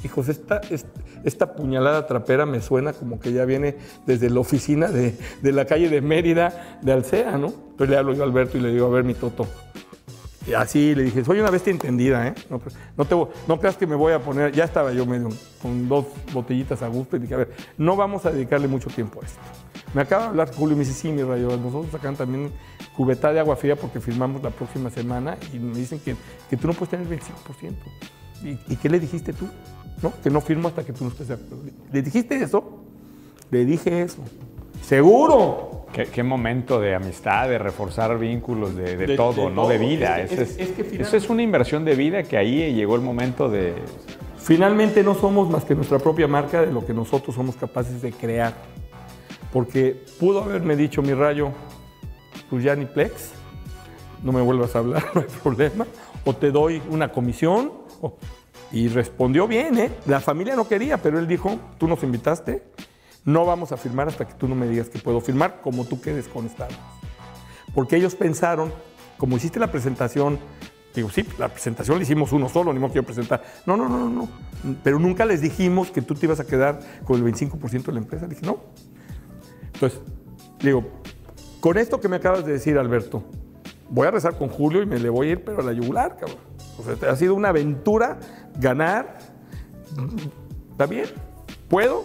[0.05, 0.61] hijos, esta,
[1.25, 5.65] esta, puñalada trapera me suena como que ya viene desde la oficina de, de la
[5.65, 7.49] calle de Mérida, de Alsea, ¿no?
[7.49, 9.49] Entonces le hablo yo a Alberto y le digo, a ver, mi Toto,
[10.47, 12.35] y así le dije, soy una bestia entendida, ¿eh?
[12.51, 12.61] No,
[12.97, 13.15] no, te,
[13.49, 15.31] no creas que me voy a poner, ya estaba yo medio
[15.63, 19.21] con dos botellitas a gusto y dije, a ver, no vamos a dedicarle mucho tiempo
[19.23, 19.41] a esto.
[19.95, 22.51] Me acaba de hablar Julio y me dice, sí, mi rayo, nosotros sacan también
[22.97, 26.15] cubeta de agua fría porque firmamos la próxima semana y me dicen que,
[26.51, 27.75] que tú no puedes tener el 25%.
[28.43, 29.49] ¿Y, ¿Y qué le dijiste tú?
[30.03, 30.13] ¿No?
[30.23, 31.65] Que no firmo hasta que tú no estés de acuerdo.
[31.91, 32.85] ¿Le dijiste eso?
[33.51, 34.19] Le dije eso.
[34.83, 35.84] ¡Seguro!
[35.95, 39.63] ¿Qué, qué momento de amistad, de reforzar vínculos, de, de, de todo, de, ¿no?
[39.63, 39.69] Todo.
[39.69, 40.21] De vida.
[40.21, 43.49] Es, es, es, que eso es una inversión de vida que ahí llegó el momento
[43.49, 43.75] de...
[44.37, 48.11] Finalmente no somos más que nuestra propia marca de lo que nosotros somos capaces de
[48.11, 48.55] crear.
[49.53, 51.53] Porque pudo haberme dicho mi rayo,
[52.51, 53.31] pues ya ni Plex,
[54.25, 55.87] no me vuelvas a hablar, no hay problema.
[56.25, 57.71] O te doy una comisión.
[58.01, 58.17] O...
[58.73, 59.93] Y respondió bien, ¿eh?
[60.07, 62.65] La familia no quería, pero él dijo, tú nos invitaste,
[63.25, 66.01] no vamos a firmar hasta que tú no me digas que puedo firmar, como tú
[66.01, 66.79] quedes con Starbucks.
[67.75, 68.73] Porque ellos pensaron,
[69.17, 70.39] como hiciste la presentación,
[70.95, 73.43] digo, sí, la presentación la hicimos uno solo, ni modo quiero presentar.
[73.67, 74.29] No, no, no, no,
[74.83, 77.99] pero nunca les dijimos que tú te ibas a quedar con el 25% de la
[77.99, 78.27] empresa.
[78.27, 78.59] dije, no.
[79.73, 80.01] Entonces,
[80.61, 80.85] digo,
[81.61, 83.25] con esto que me acabas de decir, Alberto,
[83.91, 86.17] voy a rezar con Julio y me le voy a ir, pero a la yugular,
[86.17, 86.39] cabrón.
[86.79, 88.19] O sea, ha sido una aventura
[88.59, 89.19] ganar.
[90.73, 91.07] ¿Está bien?
[91.69, 92.05] ¿Puedo?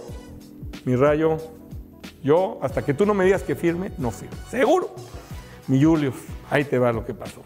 [0.85, 1.37] Mi rayo,
[2.23, 4.35] yo, hasta que tú no me digas que firme, no firmo.
[4.49, 4.95] Seguro.
[5.67, 6.15] Mi Julius,
[6.49, 7.41] ahí te va lo que pasó.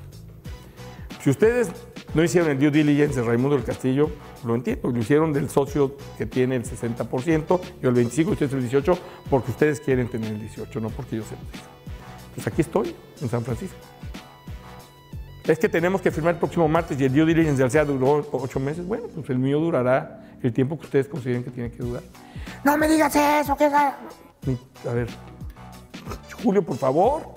[1.22, 1.70] Si ustedes
[2.14, 4.10] no hicieron el due diligence de Raimundo del Castillo,
[4.46, 8.70] lo entiendo, lo hicieron del socio que tiene el 60%, yo el 25%, ustedes el
[8.70, 8.98] 18%,
[9.30, 11.42] porque ustedes quieren tener el 18%, no porque yo se lo.
[12.36, 13.78] Pues aquí estoy, en San Francisco.
[15.46, 18.26] Es que tenemos que firmar el próximo martes y el due diligence de Alsea duró
[18.32, 18.86] ocho meses.
[18.86, 22.04] Bueno, pues el mío durará el tiempo que ustedes consideren que tiene que durar.
[22.64, 25.08] No me digas eso, que A ver,
[26.42, 27.34] Julio, por favor.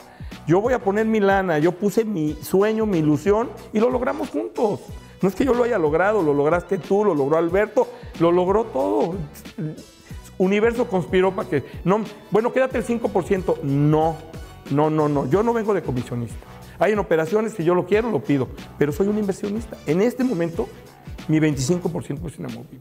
[0.46, 4.30] Yo voy a poner mi lana, yo puse mi sueño, mi ilusión y lo logramos
[4.30, 4.80] juntos.
[5.20, 7.88] No es que yo lo haya logrado, lo lograste tú, lo logró Alberto,
[8.20, 9.16] lo logró todo.
[10.38, 11.64] Universo conspiró para que.
[11.84, 13.62] No, bueno, quédate el 5%.
[13.62, 14.16] No,
[14.70, 15.26] no, no, no.
[15.26, 16.55] Yo no vengo de comisionista.
[16.78, 19.76] Hay en operaciones que yo lo quiero, lo pido, pero soy un inversionista.
[19.86, 20.68] En este momento,
[21.28, 22.80] mi 25% es inamovible.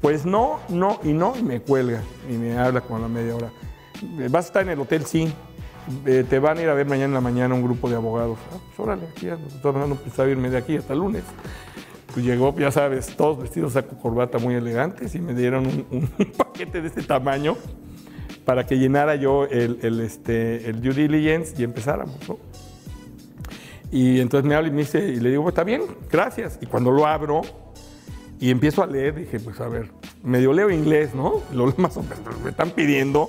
[0.00, 3.52] Pues no, no y no, y me cuelga y me habla con la media hora.
[4.30, 5.32] Vas a estar en el hotel, sí.
[6.06, 8.38] Eh, te van a ir a ver mañana en la mañana un grupo de abogados.
[8.52, 9.28] Ah, pues órale, aquí.
[9.28, 11.24] Estoy hablando, pensaba irme de aquí hasta el lunes.
[12.12, 16.80] Pues llegó, ya sabes, todos vestidos saco corbata muy elegantes y me dieron un, paquete
[16.80, 17.56] de este tamaño
[18.44, 22.38] para que llenara yo el, este, el due diligence y empezáramos, ¿no?
[23.90, 26.58] Y entonces me habla y me dice, y le digo, pues está bien, gracias.
[26.60, 27.42] Y cuando lo abro
[28.38, 29.90] y empiezo a leer, dije, pues a ver,
[30.22, 31.42] medio leo inglés, ¿no?
[31.52, 33.28] Lo más o menos, me están pidiendo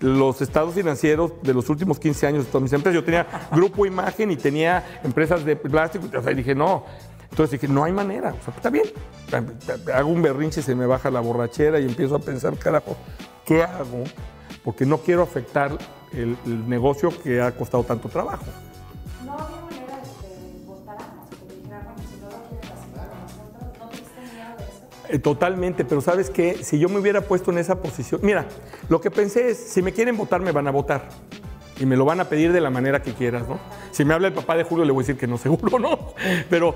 [0.00, 2.94] los estados financieros de los últimos 15 años de todas mis empresas.
[2.94, 6.06] Yo tenía Grupo Imagen y tenía empresas de plástico.
[6.16, 6.84] O sea, dije, no.
[7.30, 8.34] Entonces dije, no hay manera.
[8.40, 8.86] O sea, está bien.
[9.94, 12.96] Hago un berrinche, se me baja la borrachera y empiezo a pensar, carajo,
[13.44, 14.04] ¿qué hago?
[14.64, 15.76] Porque no quiero afectar
[16.12, 18.46] el, el negocio que ha costado tanto trabajo.
[19.26, 19.49] Eh,
[25.18, 28.46] totalmente, pero sabes qué, si yo me hubiera puesto en esa posición, mira,
[28.88, 31.08] lo que pensé es, si me quieren votar, me van a votar.
[31.78, 33.58] Y me lo van a pedir de la manera que quieras, ¿no?
[33.90, 36.12] Si me habla el papá de Julio, le voy a decir que no, seguro no.
[36.50, 36.74] Pero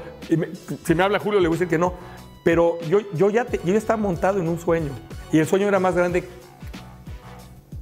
[0.85, 1.95] si me habla Julio, le voy a decir que no.
[2.43, 4.93] Pero yo, yo, ya, yo ya estaba montado en un sueño.
[5.31, 6.25] Y el sueño era más grande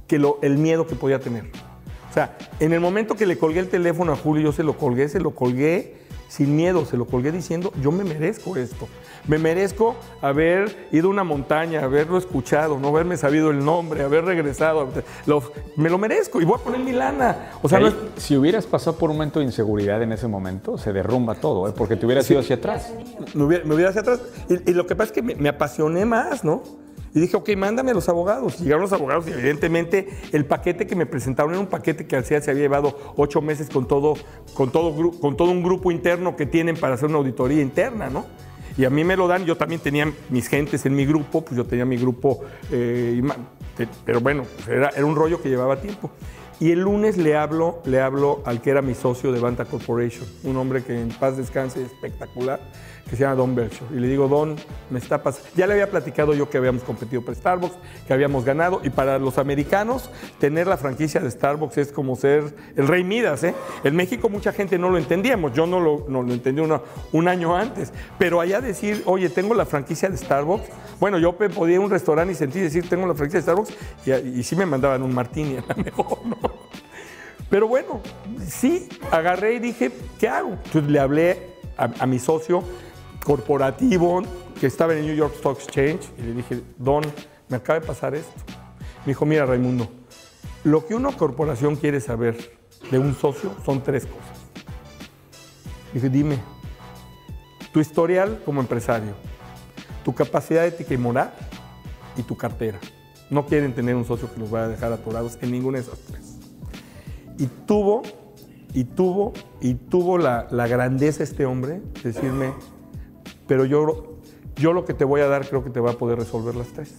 [0.07, 1.45] que el miedo que podía tener.
[2.09, 4.77] O sea, en el momento que le colgué el teléfono a Julio, yo se lo
[4.77, 8.87] colgué, se lo colgué sin miedo, se lo colgué diciendo, yo me merezco esto.
[9.27, 14.25] Me merezco haber ido a una montaña, haberlo escuchado, no haberme sabido el nombre, haber
[14.25, 14.89] regresado.
[15.77, 17.51] me lo merezco y voy a poner mi lana.
[17.61, 17.79] O sea,
[18.17, 21.73] Si hubieras pasado por un momento de inseguridad en ese momento, se derrumba todo, ¿eh?
[21.75, 22.93] porque te hubieras ido hacia atrás.
[23.33, 24.21] Me hubiera, hacia atrás.
[24.49, 26.61] Y, lo que pasa es que me, apasioné más, ¿no?
[27.15, 28.59] Y dije, ok, mándame a los abogados.
[28.59, 32.41] Llegaron los abogados y evidentemente el paquete que me presentaron era un paquete que Alcea
[32.41, 34.15] se había llevado ocho meses con todo,
[34.53, 38.25] con, todo, con todo un grupo interno que tienen para hacer una auditoría interna, ¿no?
[38.77, 41.55] Y a mí me lo dan, yo también tenía mis gentes en mi grupo, pues
[41.55, 43.21] yo tenía mi grupo, eh,
[44.05, 46.11] pero bueno, pues era, era un rollo que llevaba tiempo.
[46.59, 50.25] Y el lunes le hablo, le hablo al que era mi socio de Banta Corporation,
[50.43, 52.59] un hombre que en paz descanse espectacular
[53.09, 53.83] que se llama Don Belcher.
[53.91, 54.55] Y le digo, Don,
[54.89, 55.49] me está pasando.
[55.55, 57.75] Ya le había platicado yo que habíamos competido para Starbucks,
[58.07, 58.81] que habíamos ganado.
[58.83, 63.43] Y para los americanos, tener la franquicia de Starbucks es como ser el rey Midas.
[63.43, 63.53] ¿eh?
[63.83, 65.53] En México mucha gente no lo entendíamos.
[65.53, 66.61] Yo no lo, no lo entendí
[67.11, 67.91] un año antes.
[68.17, 70.69] Pero allá decir, oye, tengo la franquicia de Starbucks.
[70.99, 73.73] Bueno, yo podía ir a un restaurante y sentí decir, tengo la franquicia de Starbucks.
[74.05, 76.37] Y, y sí me mandaban un martini a lo mejor, ¿no?
[77.49, 78.01] Pero bueno,
[78.47, 80.51] sí, agarré y dije, ¿qué hago?
[80.65, 82.63] Entonces le hablé a mi socio
[83.23, 84.21] corporativo
[84.59, 87.03] que estaba en el New York Stock Exchange y le dije, Don,
[87.49, 88.31] me acaba de pasar esto.
[89.05, 89.89] Me dijo, mira Raimundo,
[90.63, 92.57] lo que una corporación quiere saber
[92.89, 94.37] de un socio son tres cosas.
[95.93, 96.39] Dije, dime,
[97.71, 99.13] tu historial como empresario,
[100.03, 101.33] tu capacidad ética y moral
[102.15, 102.79] y tu cartera.
[103.29, 105.99] No quieren tener un socio que los vaya a dejar atorados en ninguna de esas
[105.99, 106.37] tres.
[107.37, 108.03] Y tuvo,
[108.73, 112.53] y tuvo, y tuvo la, la grandeza este hombre de decirme,
[113.47, 114.17] pero yo,
[114.55, 116.67] yo lo que te voy a dar creo que te va a poder resolver las
[116.69, 116.93] tres.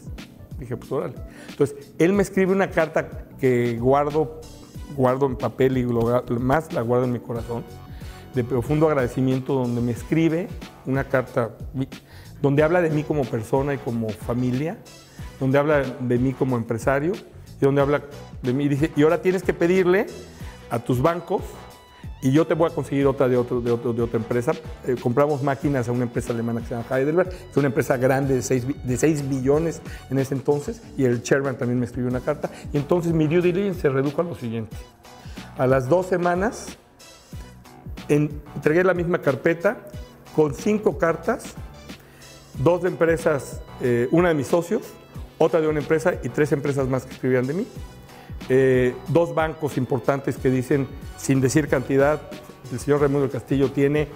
[0.58, 1.14] Dije, pues órale.
[1.48, 4.40] Entonces, él me escribe una carta que guardo,
[4.96, 7.64] guardo en papel y más la guardo en mi corazón,
[8.34, 10.48] de profundo agradecimiento, donde me escribe
[10.86, 11.56] una carta
[12.40, 14.78] donde habla de mí como persona y como familia,
[15.40, 17.12] donde habla de mí como empresario
[17.60, 18.02] y donde habla
[18.42, 18.64] de mí.
[18.64, 20.06] Y dice, y ahora tienes que pedirle
[20.70, 21.42] a tus bancos
[22.24, 24.52] y yo te voy a conseguir otra de, otro, de, otra empresa.
[24.86, 27.98] Eh, compramos máquinas a una empresa alemana que se llama Heidelberg, que es una empresa
[27.98, 32.08] grande de 6, de 6 billones en ese entonces, y el chairman también me escribió
[32.08, 32.50] una carta.
[32.72, 34.74] Y entonces mi due diligence se redujo a lo siguiente.
[35.58, 36.78] A las dos semanas
[38.08, 39.84] entregué la misma carpeta
[40.34, 41.52] con cinco cartas,
[42.58, 44.80] dos de empresas, eh, una de mis socios,
[45.36, 47.66] otra de una empresa y tres empresas más que escribían de mí.
[48.48, 52.20] Eh, dos bancos importantes que dicen, sin decir cantidad,
[52.70, 54.08] el señor Raimundo Castillo tiene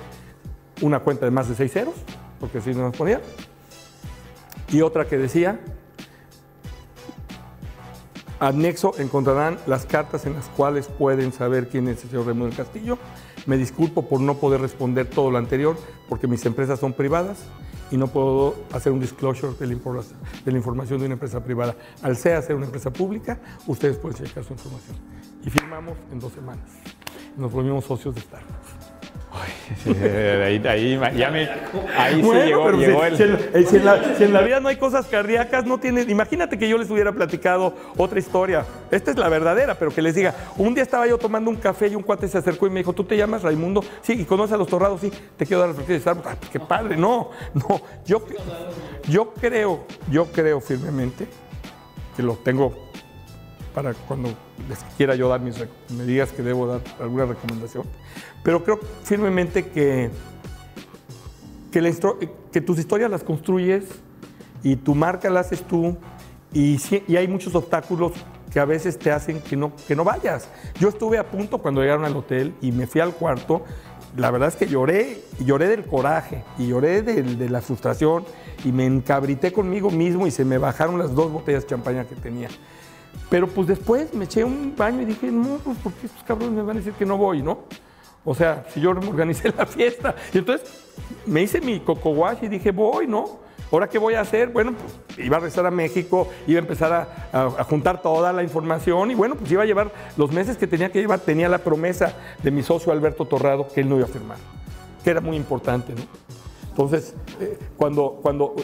[0.82, 1.94] una cuenta de más de seis ceros,
[2.38, 3.20] porque así no nos ponía,
[4.70, 5.58] y otra que decía,
[8.40, 12.98] Anexo encontrarán las cartas en las cuales pueden saber quién es el señor Raimundo Castillo.
[13.46, 15.76] Me disculpo por no poder responder todo lo anterior
[16.08, 17.38] porque mis empresas son privadas
[17.90, 21.74] y no puedo hacer un disclosure de la, información de, una empresa privada.
[22.02, 24.96] Al ser una empresa pública, ustedes pueden checar su información.
[25.44, 26.64] Y firmamos en dos semanas.
[27.36, 28.77] Nos volvimos socios de Starbucks
[29.86, 31.48] ahí, ahí, ya me,
[31.96, 33.66] ahí se llegó, llegó si, el...
[33.66, 36.08] Si, en la, si, en la, vida no hay cosas cardíacas, no tienes.
[36.08, 38.64] Imagínate que yo les hubiera platicado otra historia.
[38.90, 40.34] Esta es la verdadera, pero que les diga.
[40.56, 42.94] Un día estaba yo tomando un café y un cuate se acercó y me dijo:
[42.94, 43.84] ¿Tú te llamas Raimundo?
[44.00, 45.12] Sí, y conoces a los torrados, sí.
[45.36, 46.26] Te quiero dar el de Starbucks.
[46.26, 46.96] Ah, qué padre.
[46.96, 47.80] No, no.
[48.06, 48.24] Yo,
[49.08, 51.26] yo creo, yo creo firmemente
[52.16, 52.87] que lo tengo
[53.78, 54.30] para cuando
[54.68, 55.54] les quiera yo dar mis
[55.90, 57.84] me digas que debo dar alguna recomendación.
[58.42, 60.10] Pero creo firmemente que,
[61.70, 63.84] que, que tus historias las construyes
[64.64, 65.96] y tu marca la haces tú
[66.52, 68.14] y, y hay muchos obstáculos
[68.50, 70.48] que a veces te hacen que no, que no vayas.
[70.80, 73.62] Yo estuve a punto cuando llegaron al hotel y me fui al cuarto.
[74.16, 78.24] La verdad es que lloré, lloré del coraje y lloré de, de la frustración
[78.64, 82.16] y me encabrité conmigo mismo y se me bajaron las dos botellas de champaña que
[82.16, 82.48] tenía.
[83.30, 86.62] Pero pues después me eché un baño y dije, no, pues porque estos cabrones me
[86.62, 87.60] van a decir que no voy, ¿no?
[88.24, 90.14] O sea, si yo organicé la fiesta.
[90.32, 90.68] Y entonces
[91.26, 93.48] me hice mi coco wash y dije, voy, ¿no?
[93.70, 94.48] ¿Ahora qué voy a hacer?
[94.48, 99.10] Bueno, pues iba a regresar a México, iba a empezar a, juntar toda la información
[99.10, 101.20] y bueno, pues iba a llevar los meses que tenía que llevar.
[101.20, 104.38] Tenía la promesa de mi socio Alberto Torrado que él no iba a firmar,
[105.04, 106.37] que era muy importante, ¿no?
[106.78, 108.54] Entonces, eh, cuando, cuando,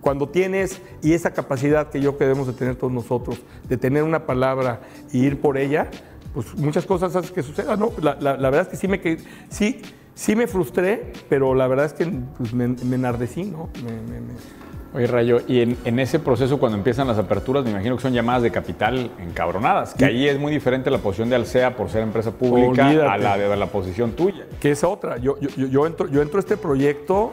[0.00, 4.02] cuando tienes, y esa capacidad que yo que debemos de tener todos nosotros, de tener
[4.02, 4.80] una palabra
[5.12, 5.90] y ir por ella,
[6.32, 7.92] pues muchas cosas hacen que suceda, ¿no?
[8.00, 9.18] La, verdad es que sí me, que,
[9.50, 9.82] sí,
[10.14, 13.68] sí me frustré, pero la verdad es que pues, me, enardecí, ¿no?
[14.92, 18.42] Oye, Rayo, y en, ese proceso cuando empiezan las aperturas, me imagino que son llamadas
[18.42, 22.32] de capital encabronadas, que ahí es muy diferente la posición de Alsea por ser empresa
[22.32, 24.46] pública a la de la posición tuya.
[24.58, 25.18] Que es otra.
[25.18, 27.30] Yo, yo, yo, entro, yo entro a este proyecto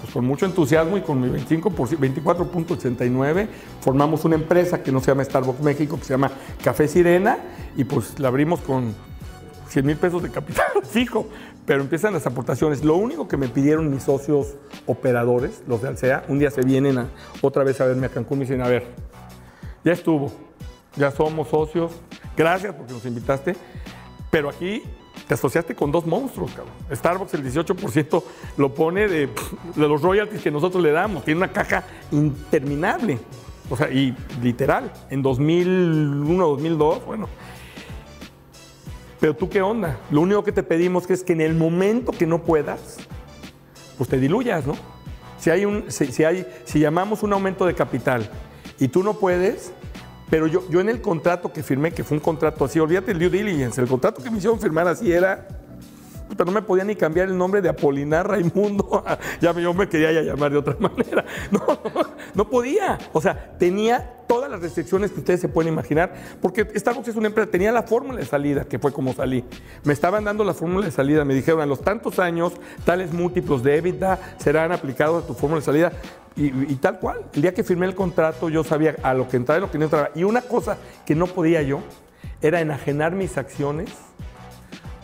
[0.00, 3.48] pues, con mucho entusiasmo y con mi 24.89
[3.80, 6.30] formamos una empresa que no se llama Starbucks México, que se llama
[6.64, 7.36] Café Sirena,
[7.76, 8.94] y pues la abrimos con
[9.68, 11.26] 100 mil pesos de capital fijo
[11.68, 12.82] pero empiezan las aportaciones.
[12.82, 17.10] Lo único que me pidieron mis socios operadores, los de Alsea, un día se vienen
[17.42, 18.86] otra vez a verme a Cancún y dicen, a ver,
[19.84, 20.32] ya estuvo,
[20.96, 21.92] ya somos socios,
[22.34, 23.54] gracias porque nos invitaste,
[24.30, 24.82] pero aquí
[25.26, 26.72] te asociaste con dos monstruos, cabrón.
[26.90, 28.22] Starbucks el 18%
[28.56, 33.18] lo pone de, de los royalties que nosotros le damos, tiene una caja interminable.
[33.68, 37.28] O sea, y literal, en 2001, 2002, bueno,
[39.20, 39.98] pero tú qué onda?
[40.10, 42.98] Lo único que te pedimos es que en el momento que no puedas,
[43.96, 44.76] pues te diluyas, ¿no?
[45.38, 48.28] Si, hay un, si, hay, si llamamos un aumento de capital
[48.78, 49.72] y tú no puedes,
[50.30, 53.18] pero yo, yo en el contrato que firmé, que fue un contrato así, olvídate el
[53.18, 55.46] due diligence, el contrato que me hicieron firmar así era
[56.38, 59.04] pero no me podía ni cambiar el nombre de Apolinar Raimundo.
[59.40, 61.24] ya yo me quería llamar de otra manera.
[61.50, 61.66] No,
[62.34, 62.96] no, podía.
[63.12, 67.26] O sea, tenía todas las restricciones que ustedes se pueden imaginar, porque Starbucks es una
[67.26, 69.44] empresa, tenía la fórmula de salida, que fue como salí.
[69.82, 72.52] Me estaban dando la fórmula de salida, me dijeron, a los tantos años,
[72.84, 75.92] tales múltiplos de EBITDA serán aplicados a tu fórmula de salida.
[76.36, 79.58] Y, tal cual, el día que firmé el contrato yo sabía a lo que entraba
[79.58, 80.10] y lo que no entraba.
[80.14, 81.80] Y una cosa que no podía yo
[82.40, 83.90] era enajenar mis acciones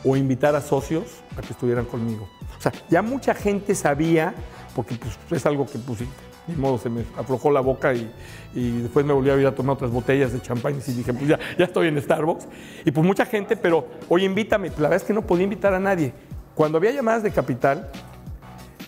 [0.05, 2.29] o invitar a socios a que estuvieran conmigo.
[2.59, 4.35] O sea, ya mucha gente sabía,
[4.75, 6.01] porque pues, es algo que pues,
[6.47, 8.11] de modo se me aflojó la boca y,
[8.55, 11.39] después me volví a ir a tomar otras botellas de champán y dije, pues ya,
[11.59, 12.47] ya estoy en Starbucks.
[12.85, 14.69] Y pues mucha gente, pero oye, invítame.
[14.71, 16.13] La verdad es que no podía invitar a nadie.
[16.55, 17.91] Cuando había llamadas de capital,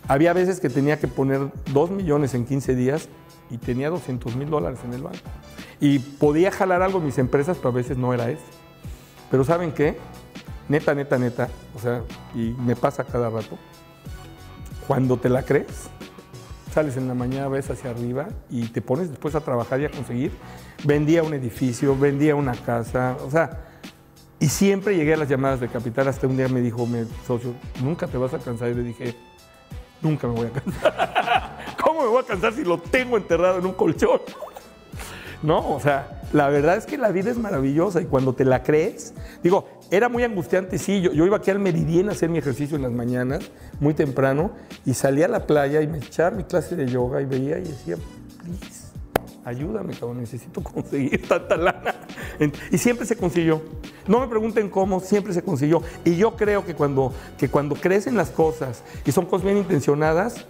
[0.06, 3.08] había veces que tenía que poner 2 millones en 15 días
[3.50, 5.18] y tenía 200 mil dólares en el banco.
[5.80, 8.44] Y podía jalar algo en mis empresas, pero a veces no era eso.
[9.30, 9.96] Pero ¿saben qué?
[10.68, 12.02] Neta, neta, neta, o sea,
[12.34, 13.56] y me pasa cada rato,
[14.86, 15.88] cuando te la crees,
[16.72, 19.90] sales en la mañana, ves hacia arriba y te pones después a trabajar y a
[19.90, 20.32] conseguir.
[20.84, 23.66] Vendía un edificio, vendía una casa, o sea,
[24.38, 26.08] y siempre llegué a las llamadas de capital.
[26.08, 28.68] Hasta un día me dijo mi socio, nunca te vas a cansar.
[28.68, 29.16] Y le dije,
[30.02, 31.56] nunca me voy a cansar.
[31.82, 34.20] ¿Cómo me voy a cansar si lo tengo enterrado en un colchón?
[35.42, 38.62] No, o sea, la verdad es que la vida es maravillosa y cuando te la
[38.62, 41.00] crees, digo, era muy angustiante, sí.
[41.00, 44.50] Yo, iba aquí al Meridien a hacer mi ejercicio en las mañanas, muy temprano,
[44.84, 47.64] y salía a la playa y me echaba mi clase de yoga y veía y
[47.64, 47.96] decía,
[48.42, 48.86] please,
[49.44, 51.94] ayúdame, cabrón, necesito conseguir tanta lana.
[52.70, 53.62] Y siempre se consiguió.
[54.08, 55.82] No me pregunten cómo, siempre se consiguió.
[56.04, 60.46] Y yo creo que cuando, que cuando crecen las cosas y son cosas bien intencionadas,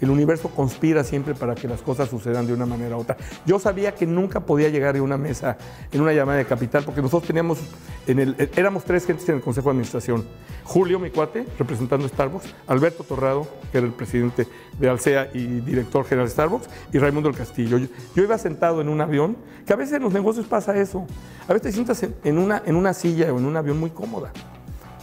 [0.00, 3.16] el universo conspira siempre para que las cosas sucedan de una manera u otra.
[3.46, 5.58] Yo sabía que nunca podía llegar a una mesa
[5.92, 7.58] en una llamada de capital, porque nosotros teníamos,
[8.06, 10.24] en el, éramos tres gentes en el Consejo de Administración.
[10.64, 14.46] Julio, mi cuate, representando Starbucks, Alberto Torrado, que era el presidente
[14.78, 17.78] de Alsea y director general de Starbucks, y Raimundo del Castillo.
[17.78, 17.88] Yo,
[18.22, 19.36] iba sentado en un avión,
[19.66, 21.06] que a veces en los negocios pasa eso.
[21.48, 24.32] A veces te sientas en una, en una silla o en un avión muy cómoda.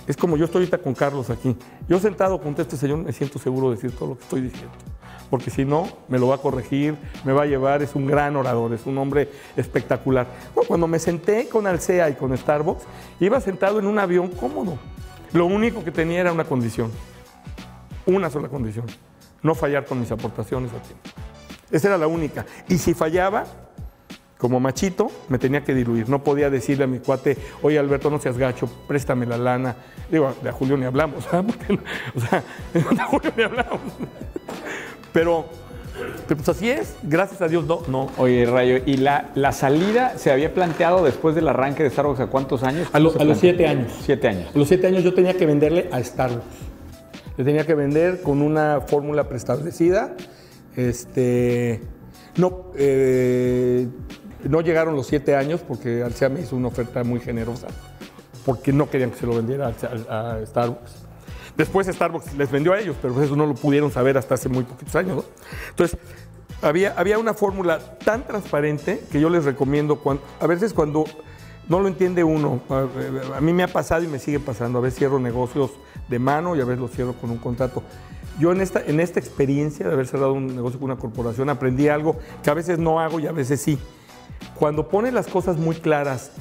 [0.07, 1.55] Es como yo estoy ahorita con Carlos aquí.
[1.89, 4.71] Yo sentado con este señor me siento seguro de decir todo lo que estoy diciendo.
[5.29, 6.95] Porque si no, me lo va a corregir,
[7.25, 10.25] me va a llevar, es un gran orador, es un hombre espectacular.
[10.67, 12.83] cuando me senté con Alsea y con Starbucks,
[13.19, 14.77] iba sentado en un avión cómodo.
[15.33, 16.89] Lo único que tenía era una condición,
[18.05, 18.85] una sola condición,
[19.43, 21.09] no fallar con mis aportaciones a tiempo.
[21.69, 22.45] Esa era la única.
[22.69, 23.45] Y si fallaba,
[24.37, 26.09] como machito, me tenía que diluir.
[26.09, 29.75] No podía decirle a mi cuate, oye Alberto, no seas gacho, préstame la lana.
[30.11, 31.55] Digo, de Julio ni hablamos, ¿sabes?
[32.15, 33.79] O sea, de Julio ni hablamos.
[35.11, 35.45] Pero,
[36.27, 37.81] pues así es, gracias a Dios no.
[37.87, 38.09] no.
[38.17, 42.27] Oye, Rayo, ¿y la, la salida se había planteado después del arranque de Starbucks a
[42.27, 42.87] cuántos años?
[42.93, 43.91] A, los siete años.
[44.03, 44.51] Siete años.
[44.53, 46.45] A los siete años yo tenía que venderle a Starbucks.
[47.37, 50.15] Le tenía que vender con una fórmula preestablecida.
[50.75, 51.81] Este,
[52.35, 53.87] no, eh,
[54.43, 57.67] no llegaron los siete años porque Alcea me hizo una oferta muy generosa,
[58.45, 61.07] porque no querían que se lo vendiera a, Starbucks.
[61.55, 64.63] Después Starbucks les vendió a ellos, pero eso no lo pudieron saber hasta hace muy
[64.63, 65.25] poquitos años.
[65.69, 65.97] Entonces,
[66.61, 70.01] había, había una fórmula tan transparente que yo les recomiendo,
[70.39, 71.05] a veces cuando
[71.69, 74.99] no lo entiende uno, a, mí me ha pasado y me sigue pasando, a veces
[74.99, 75.71] cierro negocios
[76.07, 77.83] de mano y a veces los cierro con un contrato.
[78.39, 81.87] Yo en esta, en esta experiencia de haber cerrado un negocio con una corporación aprendí
[81.87, 83.79] algo que a veces no hago y a veces sí.
[84.55, 86.31] Cuando pones las cosas muy claras,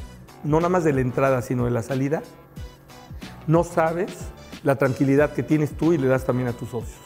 [0.44, 2.22] no nada más de la entrada, sino de la salida,
[3.46, 4.12] no sabes
[4.62, 6.98] la tranquilidad que tienes tú y le das también a tus socios.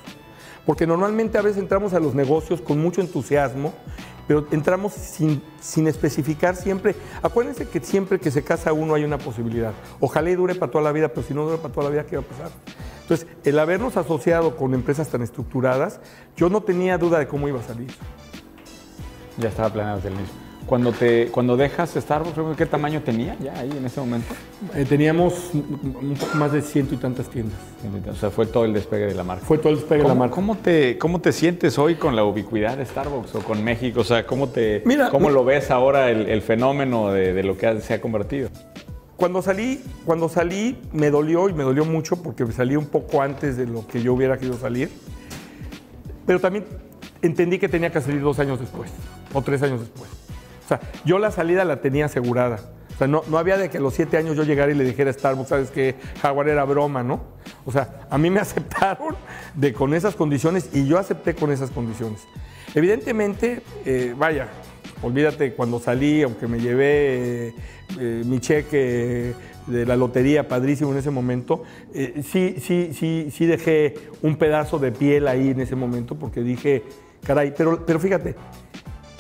[0.65, 3.73] Porque normalmente a veces entramos a los negocios con mucho entusiasmo,
[4.29, 6.95] pero entramos sin, sin, especificar siempre.
[7.23, 9.73] Acuérdense que siempre que se casa uno hay una posibilidad.
[9.99, 12.07] Ojalá y dure para toda la vida, pero si no dure para toda la vida,
[12.07, 12.51] ¿qué va a pasar?
[13.03, 16.01] Entonces, el habernos asociado con empresas tan estructuradas,
[16.37, 17.91] yo no tenía duda de cómo iba a salir.
[19.37, 20.40] Ya estaba planeado desde el inicio.
[20.67, 24.35] Cuando, te, cuando dejas Starbucks, ¿qué tamaño tenía ya ahí en ese momento?
[24.75, 27.59] Eh, teníamos un poco más de ciento y tantas tiendas.
[28.09, 29.45] O sea, fue todo el despegue de la marca.
[29.45, 30.35] Fue todo el despegue de la marca.
[30.35, 34.01] ¿cómo te, ¿Cómo te sientes hoy con la ubicuidad de Starbucks o con México?
[34.01, 38.01] O sea, ¿cómo, te, cómo lo ves ahora el, fenómeno de, lo que se ha
[38.01, 38.51] convertido?
[39.17, 43.57] Cuando salí, cuando salí me dolió y me dolió mucho porque salí un poco antes
[43.57, 44.89] de lo que yo hubiera querido salir.
[46.27, 46.65] Pero también
[47.23, 48.91] entendí que tenía que salir dos años después
[49.35, 50.20] o tres años después
[50.71, 52.59] sea, yo la salida la tenía asegurada.
[52.95, 54.85] O sea, no, no había de que a los siete años yo llegara y le
[54.85, 57.21] dijera a Starbucks, sabes que Jaguar era broma, ¿no?
[57.65, 59.17] O sea, a mí me aceptaron
[59.55, 62.27] de, con esas condiciones y yo acepté con esas condiciones.
[62.75, 64.49] Evidentemente, eh, vaya,
[65.03, 67.55] olvídate cuando salí, aunque me llevé
[67.99, 69.35] eh, mi cheque
[69.67, 71.63] de la lotería padrísimo en ese momento,
[71.95, 76.43] eh, sí, sí, sí, sí dejé un pedazo de piel ahí en ese momento porque
[76.43, 76.83] dije,
[77.25, 78.35] caray, pero, pero fíjate,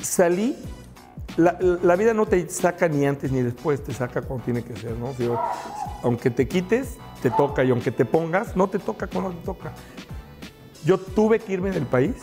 [0.00, 0.56] salí
[1.40, 4.96] la, vida no te saca ni antes ni después, te saca cuando tiene que ser,
[4.96, 5.14] ¿no?
[6.02, 9.72] aunque te quites, te toca, y aunque te pongas, no te toca cuando te toca.
[10.84, 12.16] Yo tuve que irme del país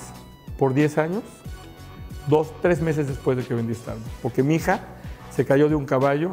[0.57, 1.23] por 10 años,
[2.27, 4.81] dos, tres meses después de que vendí Starbucks, porque mi hija
[5.29, 6.31] se cayó de un caballo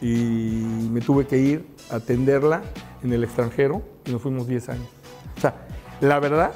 [0.00, 2.62] y me tuve que ir a atenderla
[3.02, 4.88] en el extranjero y nos fuimos 10 años.
[5.36, 5.54] O sea,
[6.00, 6.52] la verdad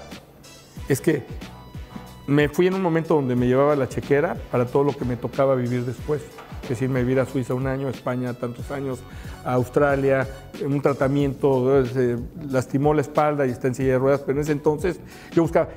[0.88, 1.24] es que
[2.26, 5.16] me fui en un momento donde me llevaba la chequera para todo lo que me
[5.16, 6.22] tocaba vivir después.
[6.62, 9.00] Es decir, me vivir a Suiza un año, a España tantos años,
[9.44, 10.26] a Australia,
[10.64, 12.16] un tratamiento, se
[12.48, 14.98] lastimó la espalda y está en silla de ruedas, pero en ese entonces
[15.32, 15.68] yo buscaba.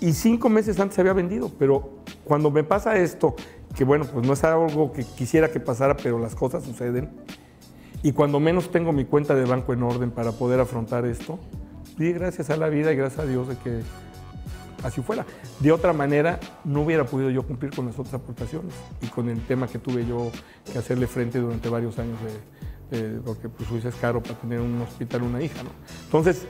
[0.00, 3.36] Y cinco meses antes había vendido, pero cuando me pasa esto,
[3.76, 7.10] que bueno, pues no es algo que quisiera que pasara, pero las cosas suceden,
[8.02, 11.38] y cuando menos tengo mi cuenta de banco en orden para poder afrontar esto,
[11.96, 13.80] di gracias a la vida y gracias a Dios de que
[14.84, 15.26] así fuera.
[15.60, 19.40] De otra manera, no hubiera podido yo cumplir con las otras aportaciones y con el
[19.46, 20.30] tema que tuve yo
[20.70, 22.18] que hacerle frente durante varios años,
[22.90, 25.62] de, porque pues Suiza es caro para tener un hospital una hija.
[25.62, 25.70] ¿no?
[26.04, 26.46] Entonces,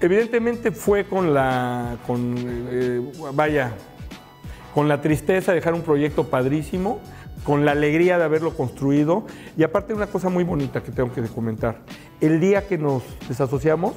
[0.00, 3.72] evidentemente fue con la, eh, vaya,
[4.74, 7.00] con la tristeza de dejar un proyecto padrísimo,
[7.44, 9.24] con la alegría de haberlo construido
[9.56, 11.82] y aparte una cosa muy bonita que tengo que comentar.
[12.20, 13.94] El día que nos desasociamos,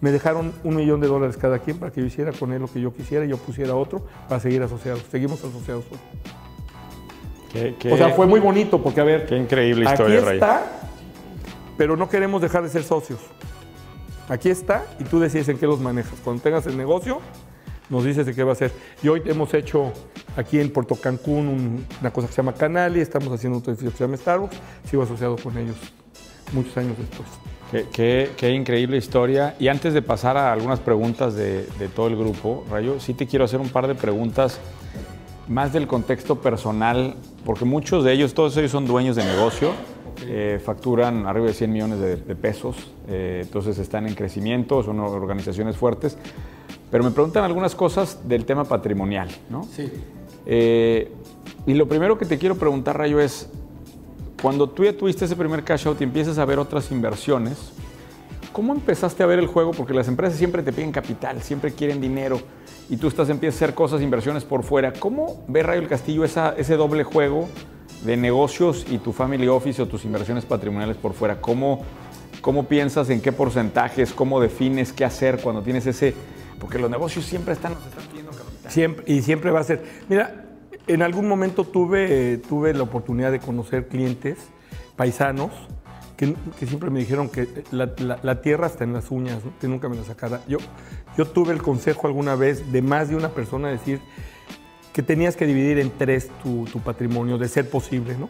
[0.00, 2.68] me dejaron un millón de dólares cada quien para que yo hiciera con él lo
[2.68, 5.02] que yo quisiera y yo pusiera otro para seguir asociados.
[5.10, 5.84] Seguimos asociados
[7.92, 9.26] o sea, fue muy bonito porque, a ver.
[9.26, 10.80] Qué increíble historia, aquí está,
[11.76, 13.18] pero no queremos dejar de ser socios.
[14.28, 16.14] Aquí está y tú decides en qué los manejas.
[16.22, 17.20] Cuando tengas el negocio,
[17.88, 18.70] nos dices de qué va a ser.
[19.02, 19.92] Y hoy hemos hecho
[20.36, 23.90] aquí en Puerto Cancún un- una cosa que se llama Canali, estamos haciendo otro edificio
[23.90, 24.56] que se llama Starbucks,
[24.88, 25.76] sigo asociado con ellos
[26.52, 27.28] muchos años después.
[27.70, 29.54] Qué, qué- qué increíble historia.
[29.60, 33.26] Y antes de pasar a algunas preguntas de, de todo el grupo, Rayo, sí te
[33.26, 34.58] quiero hacer un par de preguntas
[35.48, 37.14] más del contexto personal,
[37.44, 39.70] porque muchos de ellos, todos ellos son dueños de negocio,
[40.26, 42.76] eh, facturan arriba de 100 millones de, de pesos,
[43.08, 46.16] eh, entonces están en crecimiento, son organizaciones fuertes,
[46.90, 49.64] pero me preguntan algunas cosas del tema patrimonial, ¿no?
[49.64, 49.90] Sí.
[50.46, 51.10] Eh,
[51.66, 53.48] y lo primero que te quiero preguntar, Rayo, es,
[54.42, 57.72] cuando tú ya tuviste ese primer cash out y empiezas a ver otras inversiones,
[58.52, 59.72] ¿cómo empezaste a ver el juego?
[59.72, 62.40] Porque las empresas siempre te piden capital, siempre quieren dinero
[62.88, 64.92] y tú estás empiezas a hacer cosas, inversiones por fuera.
[64.92, 67.48] ¿Cómo ve Rayo el Castillo esa- ese doble juego
[68.04, 71.40] de negocios y tu family office o tus inversiones patrimoniales por fuera?
[71.40, 71.82] ¿Cómo,
[72.40, 74.12] cómo piensas en qué porcentajes?
[74.12, 76.14] ¿Cómo defines qué hacer cuando tienes ese...?
[76.58, 78.70] Porque los negocios siempre están, nos están pidiendo capital.
[78.70, 79.82] Siempre, y siempre va a ser.
[80.10, 80.39] Mira,
[80.92, 84.38] en algún momento tuve, tuve la oportunidad de conocer clientes
[84.96, 85.50] paisanos
[86.16, 86.34] que,
[86.66, 90.42] siempre me dijeron que la, tierra está en las uñas, que nunca me la sacara.
[90.46, 90.58] Yo,
[91.16, 94.00] yo tuve el consejo alguna vez de más de una persona decir
[94.92, 98.18] que tenías que dividir en tres tu, tu patrimonio, de ser posible.
[98.18, 98.28] ¿no?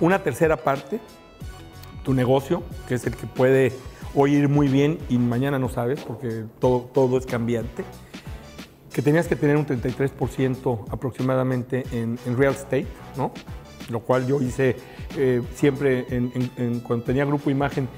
[0.00, 1.00] Una tercera parte,
[2.02, 3.72] tu negocio, que es el que puede
[4.14, 7.84] hoy ir muy bien y mañana no sabes, porque todo, todo es cambiante
[8.94, 12.86] que tenías que tener un 33% aproximadamente en, real estate,
[13.16, 13.32] ¿no?
[13.90, 14.76] Lo cual yo hice
[15.18, 16.06] eh, siempre
[16.86, 17.88] cuando tenía Grupo Imagen,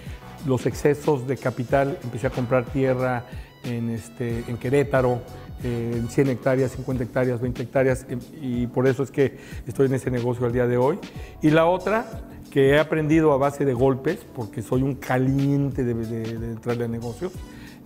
[0.47, 3.25] los excesos de capital, empecé a comprar tierra
[3.63, 5.21] en, este, en Querétaro,
[5.63, 9.37] eh, en 100 hectáreas, 50 hectáreas, 20 hectáreas, em, y por eso es que
[9.67, 10.99] estoy en ese negocio al día de hoy.
[11.43, 12.07] Y la otra,
[12.51, 17.33] que he aprendido a base de golpes, porque soy un caliente de, de- de negocios,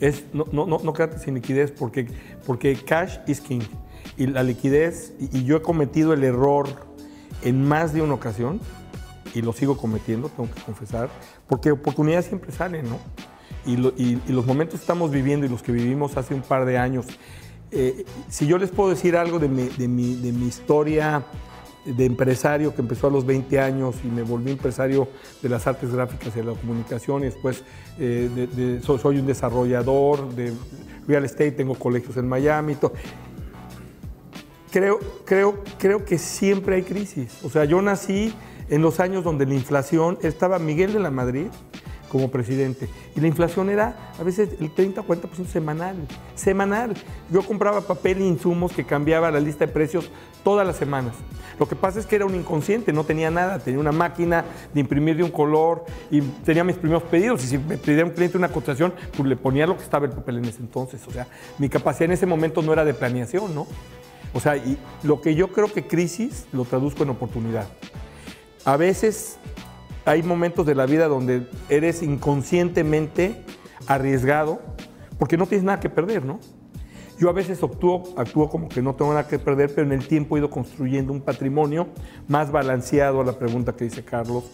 [0.01, 0.67] es no, no,
[1.23, 2.07] sin liquidez porque,
[2.47, 3.61] porque cash is king.
[4.17, 6.67] Y la liquidez, y, yo he cometido el error
[7.43, 8.61] en más de una ocasión,
[9.35, 11.09] y lo sigo cometiendo, tengo que confesar,
[11.49, 12.99] porque oportunidades siempre salen, ¿no?
[13.65, 16.43] Y, lo- y- y los momentos que estamos viviendo y los que vivimos hace un
[16.43, 17.07] par de años,
[17.71, 19.49] eh, si yo les puedo decir algo de
[20.33, 21.25] mi historia
[21.85, 25.09] de empresario que empezó a los 20 años y me volví empresario
[25.43, 27.65] de las artes gráficas y de la comunicación y después
[27.99, 30.53] eh, de- de- soy, soy un desarrollador de
[31.09, 32.77] real estate, tengo colegios en Miami.
[34.71, 37.39] Creo, creo, creo que siempre hay crisis.
[37.43, 38.33] O sea, yo nací
[38.69, 41.47] en los años donde la inflación, estaba Miguel de la Madrid
[42.11, 45.97] como presidente, y la inflación era a veces el 30 o 40% semanal,
[46.35, 46.95] semanal.
[47.31, 50.11] Yo compraba papel e insumos que cambiaba la lista de precios
[50.43, 51.15] todas las semanas.
[51.59, 54.81] Lo que pasa es que era un inconsciente, no tenía nada, tenía una máquina de
[54.81, 57.45] imprimir de un color y tenía mis primeros pedidos.
[57.45, 60.13] Y si me pedía un cliente una cotización, pues le ponía lo que estaba el
[60.13, 61.03] papel en ese entonces.
[61.07, 61.27] O sea,
[61.59, 63.67] mi capacidad en ese momento no era de planeación, ¿no?
[64.33, 67.67] O sea, y lo que yo creo que crisis lo traduzco en oportunidad.
[68.65, 69.39] A veces
[70.05, 73.45] hay momentos de la vida donde eres inconscientemente
[73.87, 74.61] arriesgado
[75.19, 76.41] porque no tienes nada que perder, ¿no?
[77.19, 80.07] Yo a veces actúo, actúo como que no tengo nada que perder, pero en el
[80.09, 81.89] tiempo he ido construyendo un patrimonio
[82.29, 84.45] más balanceado a la pregunta que dice Carlos.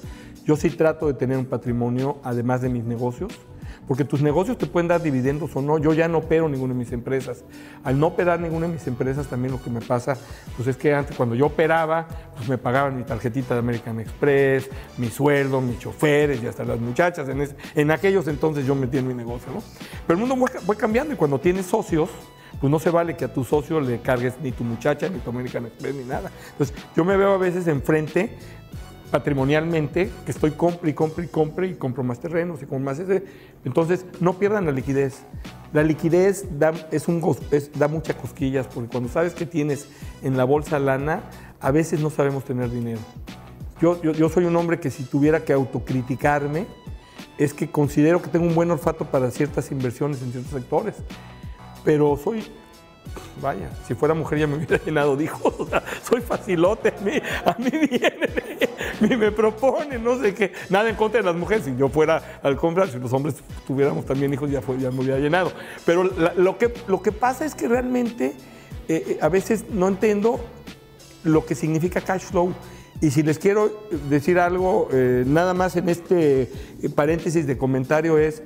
[0.45, 3.33] Yo sí trato de tener un patrimonio, además de mis negocios,
[3.87, 5.79] porque tus negocios te pueden dar dividendos o no.
[5.79, 7.45] Yo ya no opero ninguna de mis empresas.
[7.85, 10.17] Al no operar ninguna de mis empresas, también lo que me pasa,
[10.57, 12.07] pues es que antes cuando yo operaba,
[12.37, 14.69] pues me pagaban mi tarjetita de American Express,
[14.99, 17.29] mi sueldo, mis choferes y hasta las muchachas.
[17.29, 19.63] En, ese- en aquellos entonces yo metí en mi negocio, ¿no?
[20.07, 22.11] Pero el mundo fue, cambiando y cuando tienes socios,
[22.61, 25.31] pues no se vale que a tu socio le cargues ni tu muchacha, ni tu
[25.31, 26.31] American Express, ni nada.
[26.53, 28.37] Entonces yo me veo a veces enfrente
[29.11, 32.99] patrimonialmente, que estoy compre y compre y compre y compro más terrenos y con más
[32.99, 33.25] ese.
[33.65, 35.19] Entonces, no pierdan la liquidez.
[35.73, 39.89] La liquidez da, es un, es- da muchas cosquillas, porque cuando sabes que tienes
[40.23, 41.23] en la bolsa lana,
[41.61, 43.01] a veces no sabemos tener dinero.
[43.81, 46.67] Yo, yo, yo soy un hombre que si tuviera que autocriticarme,
[47.39, 50.95] es que considero que tengo un buen olfato para ciertas inversiones en ciertos sectores.
[51.85, 52.43] Pero soy
[53.41, 55.55] Vaya, si fuera mujer ya me hubiera llenado de hijos.
[55.59, 56.89] O sea, soy facilote.
[56.89, 57.13] A mí,
[57.45, 60.53] a vienen me proponen, no sé qué.
[60.71, 61.65] Nada en contra de las mujeres.
[61.65, 63.37] Si yo fuera al comprar, si los hombres
[63.67, 65.53] tuviéramos también hijos, ya, ya me hubiera llenado.
[65.85, 68.35] Pero la- lo, que, lo que pasa es que realmente
[68.89, 70.41] eh, eh, a veces no entiendo
[71.25, 72.55] lo que significa cash flow.
[73.03, 76.51] Y si les quiero decir algo, eh, nada más en este
[76.95, 78.43] paréntesis de comentario es,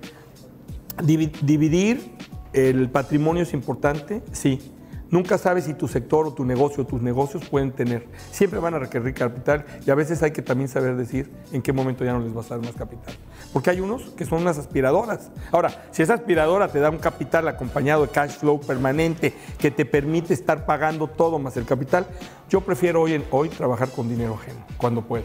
[0.99, 2.11] Divi- Dividir
[2.53, 4.73] el patrimonio es importante, sí.
[5.11, 8.07] Nunca sabes si tu sector o tu negocio o tus negocios pueden tener.
[8.31, 11.73] Siempre van a requerir capital y a veces hay que también saber decir en qué
[11.73, 13.13] momento ya no les vas a dar más capital.
[13.53, 15.33] Porque hay unos que son unas aspiradoras.
[15.51, 19.85] Ahora, si esa aspiradora te da un capital acompañado de cash flow permanente que te
[19.85, 22.07] permite estar pagando todo más el capital,
[22.49, 25.25] yo prefiero hoy, trabajar con dinero ajeno, cuando puedo.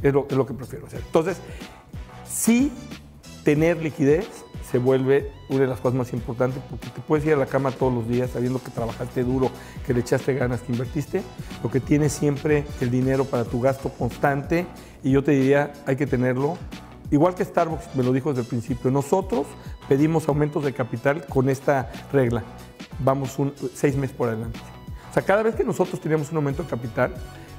[0.00, 1.02] Es lo, es lo que prefiero hacer.
[1.04, 1.36] Entonces,
[2.26, 2.72] sí
[3.44, 4.26] tener liquidez
[4.70, 7.70] se vuelve una de las cosas más importantes porque te puedes ir a la cama
[7.70, 9.50] todos los días sabiendo que trabajaste duro,
[9.86, 11.22] que le echaste ganas, que invertiste,
[11.62, 14.66] lo que tienes siempre el dinero para tu gasto constante
[15.02, 16.58] y yo te diría, hay que tenerlo.
[17.10, 19.46] Igual que Starbucks me lo dijo desde el principio, nosotros
[19.88, 22.44] pedimos aumentos de capital con esta regla,
[22.98, 23.36] vamos
[23.74, 24.58] seis meses por adelante.
[25.10, 27.14] O sea, cada vez que nosotros teníamos un aumento de capital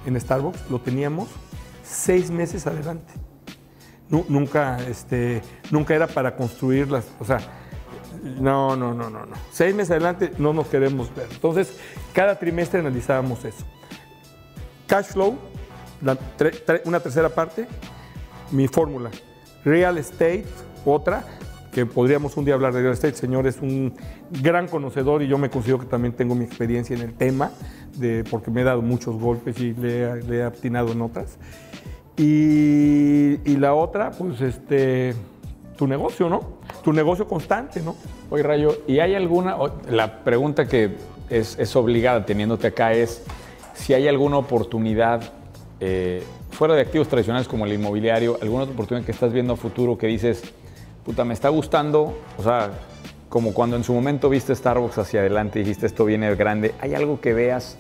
[0.06, 1.28] en Starbucks, lo teníamos
[1.84, 3.29] seis meses adelante
[4.10, 5.42] nunca, este,
[5.72, 7.06] nunca era para construirlas.
[7.20, 7.40] O sea,
[8.24, 9.36] no, no, no, no, no.
[9.52, 11.28] Seis meses adelante no nos queremos ver.
[11.32, 11.78] Entonces,
[12.14, 13.66] cada trimestre analizábamos eso.
[14.88, 15.38] Cash flow,
[16.86, 17.68] una tercera parte,
[18.52, 19.12] mi fórmula.
[19.64, 20.46] Real estate,
[20.86, 21.24] otra,
[21.72, 23.16] que podríamos un día hablar de real estate.
[23.16, 23.94] Señor es un
[24.42, 27.52] gran conocedor y yo me considero que también tengo mi experiencia en el tema,
[27.98, 31.38] de, porque me he dado muchos golpes y le, le he atinado en otras.
[32.22, 35.14] Y, la otra, pues, este,
[35.78, 36.60] tu negocio, ¿no?
[36.84, 37.96] Tu negocio constante, ¿no?
[38.30, 39.56] Oye, Rayo, ¿y hay alguna,
[39.90, 40.98] la pregunta que
[41.30, 43.24] es, obligada teniéndote acá es
[43.74, 45.22] si hay alguna oportunidad
[45.80, 49.98] eh, fuera de activos tradicionales como el inmobiliario, alguna oportunidad que estás viendo a futuro
[49.98, 50.44] que dices,
[51.06, 52.72] puta, me está gustando, o sea,
[53.30, 56.96] como cuando en su momento viste Starbucks hacia adelante y dijiste esto viene grande, ¿hay
[56.96, 57.78] algo que veas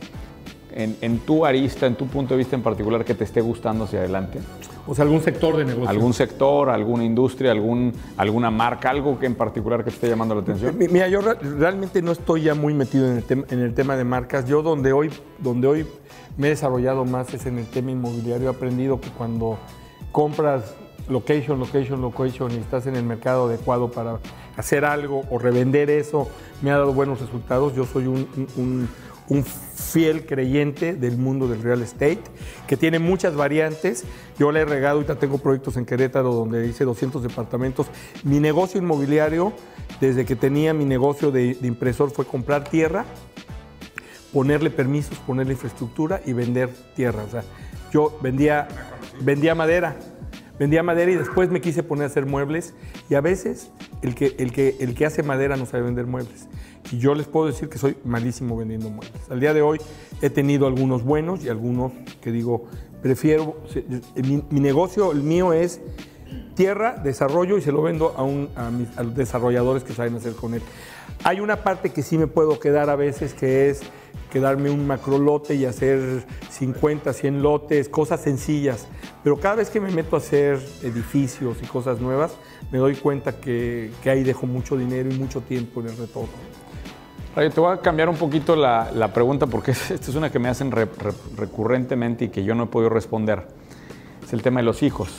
[0.79, 3.99] en, tu arista, en tu punto de vista en particular, que te esté gustando hacia
[3.99, 4.39] adelante?
[4.87, 5.89] O sea, algún sector de negocio.
[5.89, 10.35] ¿Algún sector, alguna industria, algún, alguna marca, algo que en particular que te esté llamando
[10.35, 10.75] la atención?
[10.77, 14.45] Mira, yo realmente no estoy ya muy metido en el, en el tema de marcas.
[14.45, 15.87] Yo donde hoy, donde hoy
[16.37, 18.47] me he desarrollado más es en el tema inmobiliario.
[18.47, 19.57] He aprendido que cuando
[20.11, 20.75] compras
[21.09, 24.19] location, location, location y estás en el mercado adecuado para
[24.55, 26.29] hacer algo o revender eso,
[26.61, 27.75] me ha dado buenos resultados.
[27.75, 28.27] Yo soy un
[28.57, 28.87] un
[29.75, 32.21] fiel creyente del mundo del real estate,
[32.67, 34.03] que tiene muchas variantes.
[34.37, 37.87] Yo le he regado, ahorita tengo proyectos en Querétaro donde hice 200 departamentos.
[38.23, 39.53] Mi negocio inmobiliario,
[40.01, 43.05] desde que tenía mi negocio de, impresor, fue comprar tierra,
[44.33, 47.23] ponerle permisos, ponerle infraestructura y vender tierra.
[47.23, 47.43] O sea,
[47.91, 48.67] yo vendía,
[49.21, 49.95] vendía madera,
[50.57, 52.73] vendía madera y después me quise poner a hacer muebles
[53.09, 53.71] y a veces
[54.01, 56.47] el que, el que, el que hace madera no sabe vender muebles.
[56.91, 59.29] Y yo les puedo decir que soy malísimo vendiendo muebles.
[59.29, 59.79] Al día de hoy
[60.21, 62.65] he tenido algunos buenos y algunos que digo,
[63.01, 63.57] prefiero,
[64.15, 65.81] mi, negocio, el mío es
[66.55, 70.33] tierra, desarrollo y se lo vendo a, un, a, mis, los desarrolladores que saben hacer
[70.33, 70.61] con él.
[71.23, 73.81] Hay una parte que sí me puedo quedar a veces que es
[74.31, 78.87] quedarme un macro lote y hacer 50, 100 lotes, cosas sencillas.
[79.23, 82.33] Pero cada vez que me meto a hacer edificios y cosas nuevas,
[82.71, 86.29] me doy cuenta que, que ahí dejo mucho dinero y mucho tiempo en el retorno.
[87.47, 90.49] Te voy a cambiar un poquito la, la pregunta porque esta es una que me
[90.49, 93.47] hacen recurrentemente y que yo no he podido responder.
[94.25, 95.09] Es el tema de los hijos.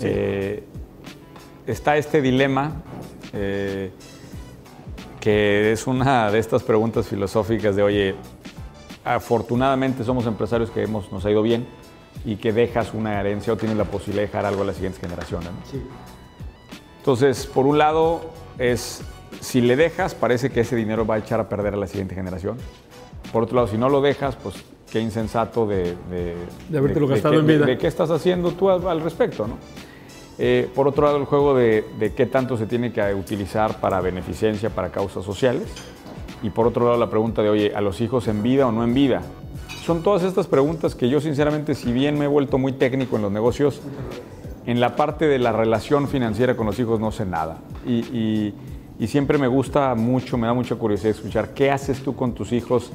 [0.00, 0.64] Eh,
[1.66, 2.72] está este dilema
[3.32, 3.92] eh,
[5.20, 8.14] que es una de estas preguntas filosóficas de, oye,
[9.04, 11.66] afortunadamente somos empresarios que hemos, nos ha ido bien
[12.24, 15.00] y que dejas una herencia o tienes la posibilidad de dejar algo a las siguientes
[15.00, 15.50] generaciones.
[15.70, 15.80] Sí.
[16.98, 18.20] Entonces, por un lado,
[18.58, 19.02] es
[19.42, 22.14] si le dejas, parece que ese dinero va a echar a perder a la siguiente
[22.14, 22.56] generación.
[23.32, 24.54] Por otro lado, si no lo dejas, pues
[24.90, 25.96] qué insensato de...
[26.08, 26.36] De,
[26.68, 27.66] de habértelo gastado en vida.
[27.66, 29.58] De, qué estás haciendo tú al, respecto, ¿no?
[30.38, 34.00] Eh, por otro lado, el juego de, de, qué tanto se tiene que utilizar para
[34.00, 35.64] beneficencia, para causas sociales.
[36.42, 38.84] Y por otro lado, la pregunta de, oye, ¿a los hijos en vida o no
[38.84, 39.22] en vida?
[39.84, 43.22] Son todas estas preguntas que yo sinceramente, si bien me he vuelto muy técnico en
[43.22, 43.82] los negocios,
[44.66, 47.58] en la parte de la relación financiera con los hijos no sé nada.
[47.86, 48.54] Y,
[49.06, 52.92] siempre me gusta mucho, me da mucha curiosidad escuchar qué haces tú con tus hijos.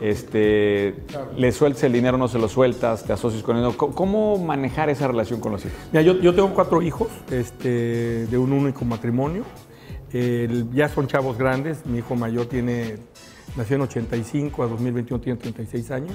[0.00, 0.94] Este,
[1.36, 3.04] ¿Le sueltas el dinero, no se lo sueltas?
[3.04, 3.76] ¿Te asocias con ellos?
[3.76, 5.76] ¿Cómo manejar esa relación con los hijos?
[5.92, 9.44] Mira, yo, yo tengo cuatro hijos este, de un único matrimonio
[10.72, 12.96] ya son chavos grandes, mi hijo mayor tiene,
[13.56, 16.12] nació en 85, a 2021 tiene 36 años,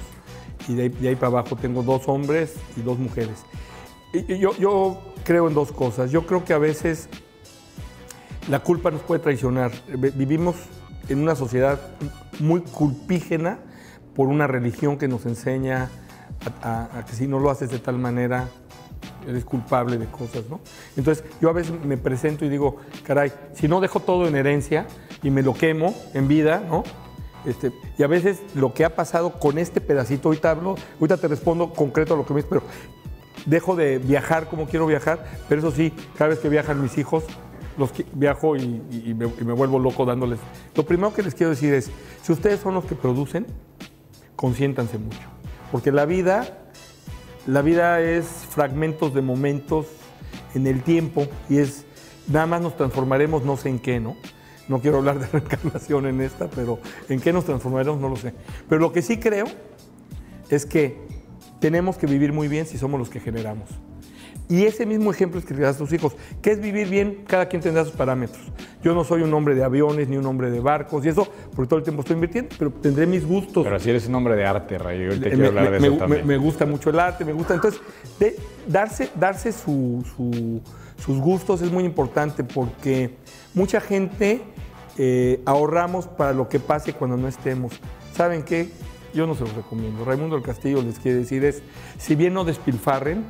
[0.68, 3.44] y de ahí, para abajo tengo dos hombres y dos mujeres.
[4.12, 6.10] Y, yo, yo creo en dos cosas.
[6.10, 7.08] Yo creo que a veces
[8.48, 9.70] la culpa nos puede traicionar.
[9.88, 10.56] Vivimos
[11.08, 11.80] en una sociedad
[12.40, 13.58] muy culpígena
[14.14, 15.90] por una religión que nos enseña
[16.62, 18.48] a, que si no lo haces de tal manera,
[19.26, 20.60] eres culpable de cosas, ¿no?
[20.96, 24.86] Entonces yo a veces me presento y digo, caray, si no dejo todo en herencia
[25.22, 26.82] y me lo quemo en vida, ¿no?
[27.44, 31.28] Este, y a veces lo que ha pasado con este pedacito, ahorita hablo, ahorita te
[31.28, 32.62] respondo concreto a lo que me dices, pero
[33.46, 37.24] dejo de viajar como quiero viajar, pero eso sí, cada vez que viajan mis hijos,
[37.78, 40.38] los viajo y, y me, y me vuelvo loco dándoles.
[40.74, 41.90] Lo primero que les quiero decir es,
[42.22, 43.46] si ustedes son los que producen,
[44.36, 45.20] consiéntanse mucho,
[45.70, 46.66] porque la vida,
[47.46, 49.86] la vida es fragmentos de momentos
[50.54, 51.84] en el tiempo y es,
[52.28, 54.16] nada más nos transformaremos no sé en qué, ¿no?
[54.68, 58.34] No quiero hablar de reencarnación en esta, pero en qué nos transformaremos no lo sé.
[58.68, 59.46] Pero lo que sí creo
[60.48, 61.00] es que
[61.60, 63.68] tenemos que vivir muy bien si somos los que generamos.
[64.48, 66.14] Y ese mismo ejemplo es que le das a tus hijos.
[66.42, 67.24] ¿Qué es vivir bien?
[67.26, 68.42] Cada quien tendrá sus parámetros.
[68.82, 71.68] Yo no soy un hombre de aviones ni un hombre de barcos y eso, porque
[71.68, 73.64] todo el tiempo estoy invirtiendo, pero tendré mis gustos.
[73.64, 75.04] Pero si eres un hombre de arte, Ray.
[75.06, 76.26] Ahorita Me- quiero hablar me, de eso me- también.
[76.26, 77.54] me gusta mucho el arte, me gusta.
[77.54, 77.80] Entonces,
[78.18, 78.36] de-
[78.66, 80.60] darse, darse su- su-
[81.02, 83.14] sus gustos es muy importante porque
[83.54, 84.42] mucha gente
[84.98, 87.72] eh, ahorramos para lo que pase cuando no estemos.
[88.14, 88.68] ¿Saben qué?
[89.14, 90.04] Yo no se los recomiendo.
[90.04, 91.62] Raimundo del Castillo les quiere decir es,
[91.98, 93.24] si bien no despilfarren,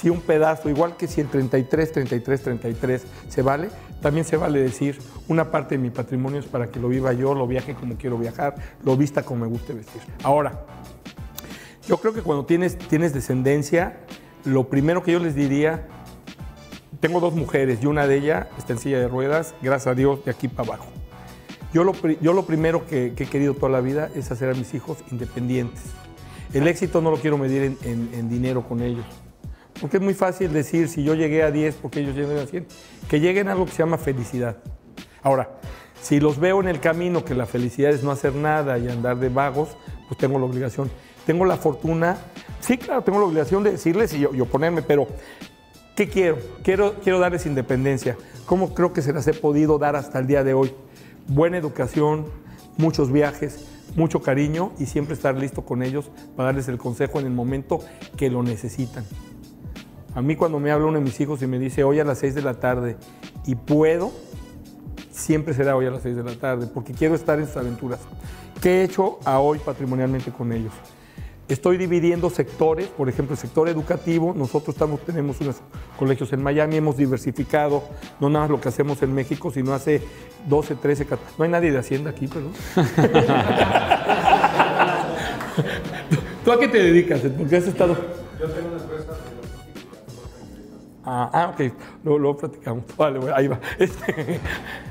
[0.00, 3.68] si un pedazo, igual que si el 33, 33, 33 se vale,
[4.00, 4.98] también se vale decir,
[5.28, 8.16] una parte de mi patrimonio es para que lo viva yo, lo viaje como quiero
[8.16, 10.00] viajar, lo vista como me guste vestir.
[10.22, 10.64] Ahora,
[11.86, 13.98] yo creo que cuando tienes, tienes descendencia,
[14.44, 15.86] lo primero que yo les diría,
[17.00, 20.24] tengo dos mujeres y una de ellas está en silla de ruedas, gracias a Dios,
[20.24, 20.86] de aquí para abajo.
[21.72, 24.54] Yo lo, yo lo primero que, que he querido toda la vida es hacer a
[24.54, 25.82] mis hijos independientes.
[26.52, 29.04] El éxito no lo quiero medir en, en- en dinero con ellos.
[29.80, 32.66] Porque es muy fácil decir, si yo llegué a 10, porque ellos llegan a 100,
[33.08, 34.58] que lleguen a algo que se llama felicidad.
[35.22, 35.48] Ahora,
[36.02, 39.18] si los veo en el camino que la felicidad es no hacer nada y andar
[39.18, 39.70] de vagos,
[40.08, 40.90] pues tengo la obligación.
[41.26, 42.18] Tengo la fortuna,
[42.60, 45.06] sí, claro, tengo la obligación de decirles y, y oponerme, pero
[45.94, 46.38] ¿qué quiero?
[46.62, 46.94] quiero?
[47.02, 48.16] Quiero darles independencia.
[48.46, 50.72] ¿Cómo creo que se las he podido dar hasta el día de hoy?
[51.28, 52.26] Buena educación,
[52.78, 53.66] muchos viajes,
[53.96, 57.80] mucho cariño y siempre estar listo con ellos para darles el consejo en el momento
[58.16, 59.04] que lo necesitan.
[60.14, 62.18] A mí cuando me habla uno de mis hijos y me dice hoy a las
[62.18, 62.96] 6 de la tarde
[63.46, 64.10] y puedo,
[65.10, 68.00] siempre será hoy a las 6 de la tarde, porque quiero estar en sus aventuras.
[68.60, 70.72] ¿Qué he hecho a hoy patrimonialmente con ellos?
[71.48, 75.56] Estoy dividiendo sectores, por ejemplo, el sector educativo, nosotros estamos, tenemos unos
[75.98, 77.82] colegios en Miami, hemos diversificado,
[78.20, 80.00] no nada más lo que hacemos en México, sino hace
[80.48, 82.52] 12, 13, 14, no hay nadie de Hacienda aquí, perdón.
[86.44, 87.20] ¿Tú a qué te dedicas?
[87.36, 87.96] Porque has estado...
[91.12, 91.72] Ah, ah, ok,
[92.04, 92.84] luego, luego platicamos.
[92.96, 93.58] Vale, bueno, ahí va.
[93.80, 94.38] Este,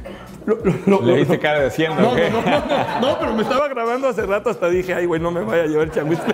[0.46, 3.44] lo- lo- lo- ¿Le diste cara de hacienda no, no, no, no, no, pero me
[3.44, 6.20] estaba grabando hace rato, hasta dije, ay, güey, no me vaya a llevar changuis.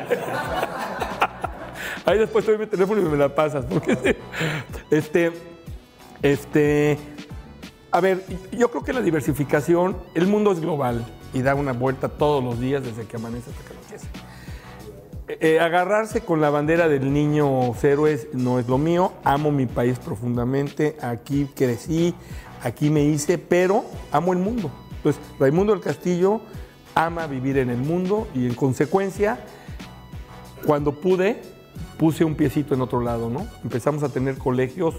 [2.05, 4.15] Ahí después te doy mi teléfono y me la pasas, porque sí.
[4.91, 5.31] este,
[6.23, 6.97] este,
[7.91, 12.09] a ver, yo creo que la diversificación, el mundo es global y da una vuelta
[12.09, 13.75] todos los días desde que amanece hasta que.
[15.27, 19.13] Eh, agarrarse con la bandera del niño héroes no es lo mío.
[19.23, 20.97] Amo mi país profundamente.
[21.01, 22.13] Aquí crecí,
[22.63, 24.69] aquí me hice, pero amo el mundo.
[24.97, 26.41] Entonces, Raimundo del Castillo
[26.93, 29.39] ama vivir en el mundo y en consecuencia,
[30.65, 31.41] cuando pude,
[31.97, 33.47] puse un piecito en otro lado, ¿no?
[33.63, 34.95] Empezamos a tener colegios.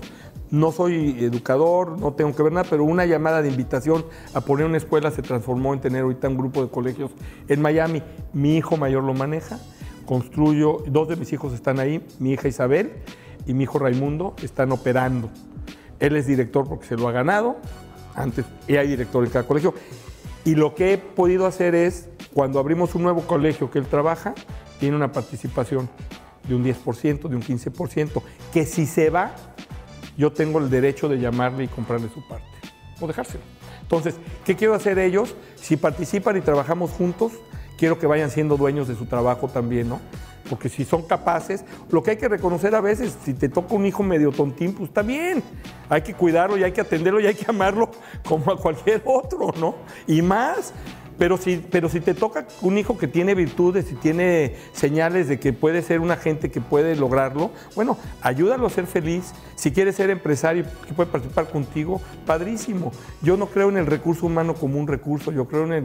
[0.51, 4.67] No soy educador, no tengo que ver nada, pero una llamada de invitación a poner
[4.67, 7.11] una escuela se transformó en tener ahorita un grupo de colegios
[7.49, 8.03] en Miami.
[8.33, 9.59] Mi hijo mayor lo maneja,
[10.07, 12.93] construyo, dos de mis hijos están ahí, mi hija Isabel
[13.47, 15.31] y mi hijo Raimundo están operando.
[16.01, 17.57] Él es director porque se lo ha ganado,
[18.15, 19.75] antes, hay director en cada colegio.
[20.45, 24.35] Y lo que he podido hacer es, cuando abrimos un nuevo colegio que él trabaja,
[24.79, 25.89] tiene una participación
[26.49, 29.35] de un 10%, de un 15%, que si se va,
[30.17, 32.47] yo tengo el derecho de llamarle y comprarle su parte,
[33.01, 33.43] o dejárselo.
[33.83, 35.35] Entonces, ¿qué quiero hacer ellos?
[35.57, 37.33] Si participan y trabajamos juntos,
[37.77, 40.01] quiero que vayan siendo dueños de su trabajo también, ¿no?
[40.49, 43.85] Porque si son capaces, lo que hay que reconocer a veces, si te toca un
[43.87, 45.43] hijo medio tontín, pues está bien.
[45.89, 47.91] Hay que cuidarlo y hay que atenderlo y hay que amarlo
[48.27, 49.75] como a cualquier otro, ¿no?
[50.07, 50.73] Y más.
[51.19, 55.41] Pero si, pero si te toca un hijo que tiene virtudes y tiene señales de
[55.41, 59.33] que puede ser una gente que puede lograrlo, bueno, ayúdalo a ser feliz.
[59.55, 62.93] Si quiere ser empresario que puede participar contigo, padrísimo.
[63.23, 65.85] Yo no creo en el recurso humano como un recurso, yo creo en el,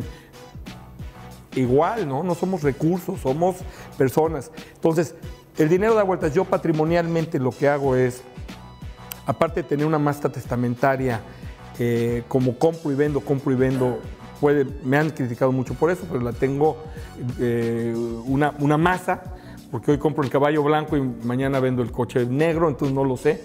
[1.56, 2.24] igual, ¿no?
[2.24, 3.58] No somos recursos, somos
[3.98, 4.52] personas.
[4.76, 5.16] Entonces,
[5.58, 6.34] el dinero da vueltas.
[6.34, 8.24] Yo patrimonialmente lo que hago es,
[9.26, 11.22] aparte de tener una masta testamentaria,
[11.80, 14.00] eh, como compro y vendo, compro y vendo,
[14.40, 16.78] puede, me han criticado mucho por eso, pero la tengo
[17.40, 17.94] eh,
[18.26, 19.24] una, una masa,
[19.72, 23.18] porque hoy compro el caballo blanco y mañana vendo el coche negro, entonces no lo
[23.18, 23.42] sé.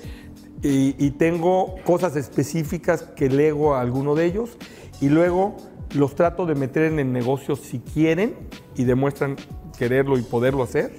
[0.62, 4.56] Y, y tengo cosas específicas que lego a alguno de ellos
[5.00, 5.56] y luego
[5.94, 8.34] los trato de meter en el negocio si quieren
[8.76, 9.36] y demuestran
[9.78, 10.90] quererlo y poderlo hacer,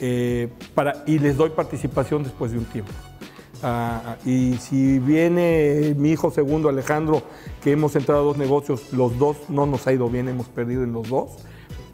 [0.00, 2.92] eh, para, y les doy participación después de un tiempo.
[3.62, 7.22] Ah, y si viene mi hijo segundo Alejandro,
[7.62, 10.82] que hemos entrado a dos negocios, los dos no nos ha ido bien, hemos perdido
[10.82, 11.30] en los dos,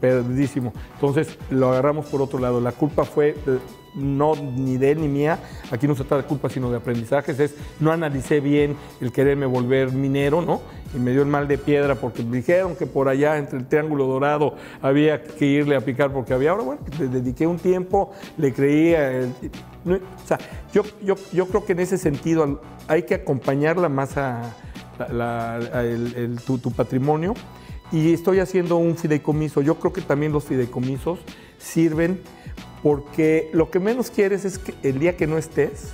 [0.01, 0.73] perdidísimo.
[0.95, 2.59] Entonces lo agarramos por otro lado.
[2.59, 3.59] La culpa fue eh,
[3.95, 5.39] no ni de él ni mía,
[5.69, 9.45] aquí no se trata de culpa sino de aprendizajes, es no analicé bien el quererme
[9.45, 10.61] volver minero, ¿no?
[10.95, 14.05] Y me dio el mal de piedra porque dijeron que por allá entre el Triángulo
[14.07, 18.53] Dorado había que irle a picar porque había, ahora bueno, le dediqué un tiempo, le
[18.53, 19.29] creía,
[19.85, 20.37] o sea,
[20.73, 24.53] yo, yo, yo creo que en ese sentido hay que acompañarla más a,
[26.45, 27.33] tu, tu patrimonio
[27.91, 29.61] y estoy haciendo un fideicomiso.
[29.61, 31.19] Yo creo que también los fideicomisos
[31.57, 32.21] sirven
[32.83, 35.91] porque lo que menos quieres es que el día que no estés,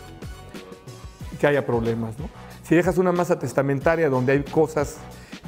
[1.39, 2.29] que haya problemas, ¿no?
[2.63, 4.97] Si dejas una masa testamentaria donde hay cosas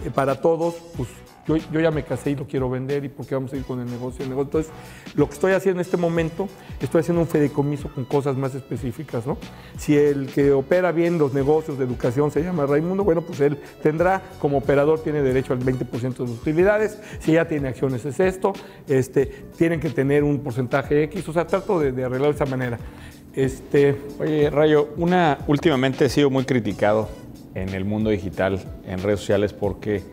[0.06, 1.10] eh, para todos, pues
[1.58, 3.86] yo, ya me casé y lo quiero vender y porque vamos a ir con el
[3.86, 4.60] negocio, el negocio.
[4.60, 4.72] Entonces,
[5.16, 6.48] lo que estoy haciendo en este momento,
[6.80, 9.38] estoy haciendo un fideicomiso con cosas más específicas, ¿no?
[9.78, 13.58] Si el que opera bien los negocios de educación se llama Raimundo, bueno, pues él
[13.82, 17.00] tendrá, como operador, tiene derecho al 20% de sus utilidades.
[17.20, 18.54] Si ya tiene acciones es esto,
[18.88, 19.26] este,
[19.58, 22.80] tienen que tener un porcentaje X, o sea, trato de, de arreglar de esa manera.
[23.36, 23.96] Este...
[24.20, 27.10] Oye, Rayo, una, últimamente he sido muy criticado
[27.56, 30.04] en el mundo digital, en redes sociales, porque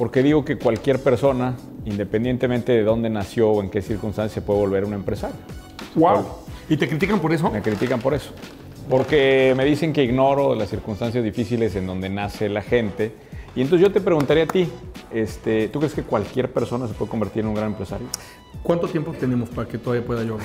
[0.00, 4.86] porque digo que cualquier persona, independientemente de dónde nació o en qué circunstancia, puede volver
[4.86, 5.36] un empresario.
[5.94, 6.24] ¡Wow!
[6.70, 7.50] ¿Y te critican por eso?
[7.50, 8.32] Me critican por eso.
[8.88, 13.12] Porque me dicen que ignoro las circunstancias difíciles en donde nace la gente.
[13.54, 14.70] Y entonces yo te preguntaría a ti,
[15.12, 18.06] este, ¿tú crees que cualquier persona se puede convertir en un gran empresario?
[18.62, 20.38] ¿Cuánto tiempo tenemos para que todavía pueda yo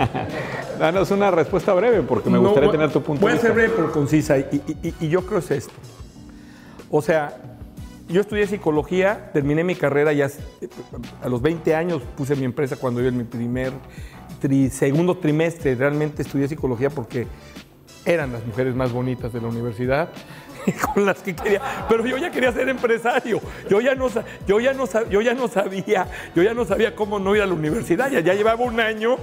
[0.80, 3.46] Danos una respuesta breve, porque me gustaría tener tu punto de vista.
[3.46, 4.60] Voy a ser breve pero concisa, y,
[4.98, 5.74] y yo creo que es esto.
[6.90, 7.38] O sea,
[8.12, 10.28] yo estudié psicología, terminé mi carrera ya
[11.22, 13.72] a los 20 años, puse mi empresa cuando yo en mi primer,
[14.70, 17.26] segundo trimestre, realmente estudié psicología porque
[18.04, 20.10] eran las mujeres más bonitas de la universidad
[20.94, 23.40] con las que quería, pero yo ya quería ser empresario.
[23.68, 24.08] Yo ya no,
[24.46, 27.46] yo ya no, yo ya no sabía, yo ya no sabía cómo no ir a
[27.46, 28.10] la universidad.
[28.10, 29.16] Ya, ya llevaba un año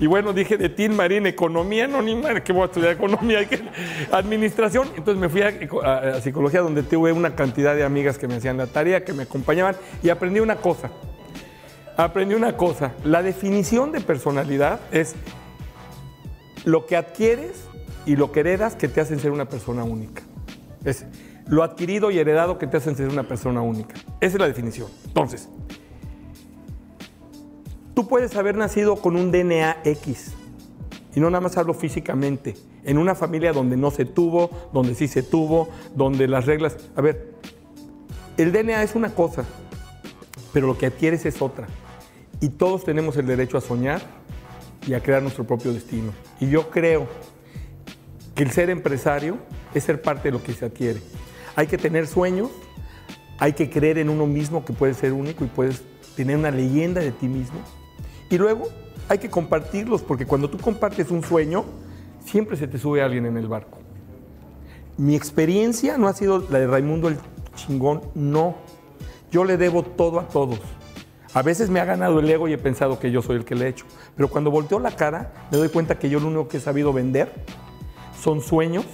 [0.00, 3.44] y bueno, dije de Tin Marín, economía, no ni madre, que voy a estudiar economía,
[3.48, 3.62] que,
[4.10, 4.88] administración.
[4.96, 8.66] Entonces me fui a, psicología donde tuve una cantidad de amigas que me hacían la
[8.66, 10.90] tarea, que me acompañaban y aprendí una cosa.
[11.96, 12.92] Aprendí una cosa.
[13.04, 15.14] La definición de personalidad es
[16.64, 17.68] lo que adquieres
[18.04, 20.22] y lo que heredas que te hacen ser una persona única.
[20.84, 21.06] Es
[21.46, 23.94] lo adquirido y heredado que te hacen ser una persona única.
[24.20, 24.88] Esa es la definición.
[25.06, 25.48] Entonces,
[27.94, 30.32] Tú puedes haber nacido con un DNA X,
[31.14, 35.06] y no nada más hablo físicamente, en una familia donde no se tuvo, donde sí
[35.06, 36.76] se tuvo, donde las reglas...
[36.96, 37.34] A ver,
[38.36, 39.44] el DNA es una cosa,
[40.52, 41.68] pero lo que adquieres es otra.
[42.40, 44.02] Y todos tenemos el derecho a soñar
[44.88, 46.12] y a crear nuestro propio destino.
[46.40, 47.06] Y yo creo
[48.34, 49.38] que el ser empresario
[49.72, 51.00] es ser parte de lo que se adquiere.
[51.54, 52.50] Hay que tener sueños,
[53.38, 55.84] hay que creer en uno mismo que puede ser único y puedes
[56.16, 57.60] tener una leyenda de ti mismo
[58.30, 58.68] y luego
[59.08, 61.64] hay que compartirlos, porque cuando tú compartes un sueño,
[62.24, 63.78] siempre se te sube alguien en el barco.
[64.96, 67.18] Mi experiencia no ha sido la de Raimundo el
[67.54, 68.56] chingón, no.
[69.30, 70.60] Yo le debo todo a todos.
[71.34, 73.56] A veces me ha ganado el ego y he pensado que yo soy el que
[73.56, 73.86] le he hecho.
[74.16, 76.92] Pero cuando volteo la cara, me doy cuenta que yo lo único que he sabido
[76.92, 77.32] vender
[78.22, 78.84] son sueños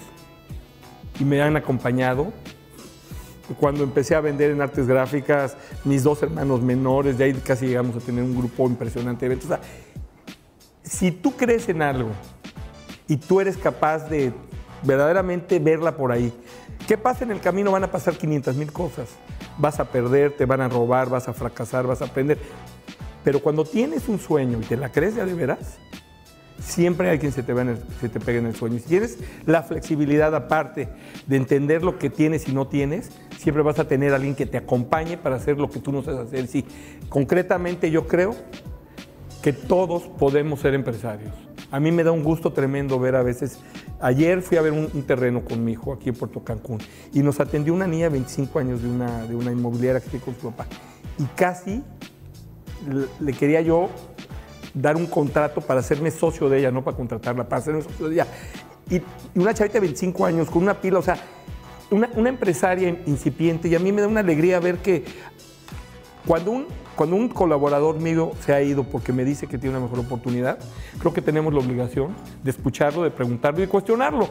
[1.18, 2.32] y me han acompañado
[3.54, 7.96] cuando empecé a vender en artes gráficas, mis dos hermanos menores, de ahí casi llegamos
[7.96, 9.58] a tener un grupo impresionante de eventos.
[10.82, 12.10] si tú crees en algo
[13.08, 14.32] y tú eres capaz de
[14.82, 16.32] verdaderamente verla por ahí,
[16.86, 17.72] ¿qué pasa en el camino?
[17.72, 19.08] Van a pasar 500 mil cosas.
[19.58, 22.38] Vas a perder, te van a robar, vas a fracasar, vas a aprender.
[23.24, 25.78] Pero cuando tienes un sueño y te la crees ya de veras,
[26.60, 27.54] siempre hay quien se te,
[28.00, 28.78] se te pegue en el sueño.
[28.78, 30.88] Si tienes la flexibilidad aparte
[31.26, 34.58] de entender lo que tienes y no tienes, siempre vas a tener alguien que te
[34.58, 36.46] acompañe para hacer lo que tú no sabes hacer.
[36.46, 36.64] Sí,
[37.08, 38.36] concretamente yo creo
[39.42, 41.32] que todos podemos ser empresarios.
[41.70, 43.60] A mí me da un gusto tremendo ver a veces.
[44.00, 46.78] Ayer fui a ver un, terreno con mi hijo aquí en Puerto Cancún
[47.12, 50.24] y nos atendió una niña de 25 años de una, de una inmobiliaria que tiene
[50.24, 50.66] con su papá.
[51.18, 51.82] Y casi
[53.20, 53.88] le quería yo
[54.74, 58.14] dar un contrato para hacerme socio de ella, no para contratarla, para hacerme socio de
[58.14, 58.26] ella.
[58.90, 59.00] Y,
[59.38, 61.16] una chavita de 25 años con una pila, o sea,
[61.90, 65.04] una, empresaria incipiente, y a mí me da una alegría ver que
[66.26, 69.86] cuando un, cuando un colaborador mío se ha ido porque me dice que tiene una
[69.86, 70.58] mejor oportunidad,
[70.98, 74.28] creo que tenemos la obligación de escucharlo, de preguntarlo y de cuestionarlo.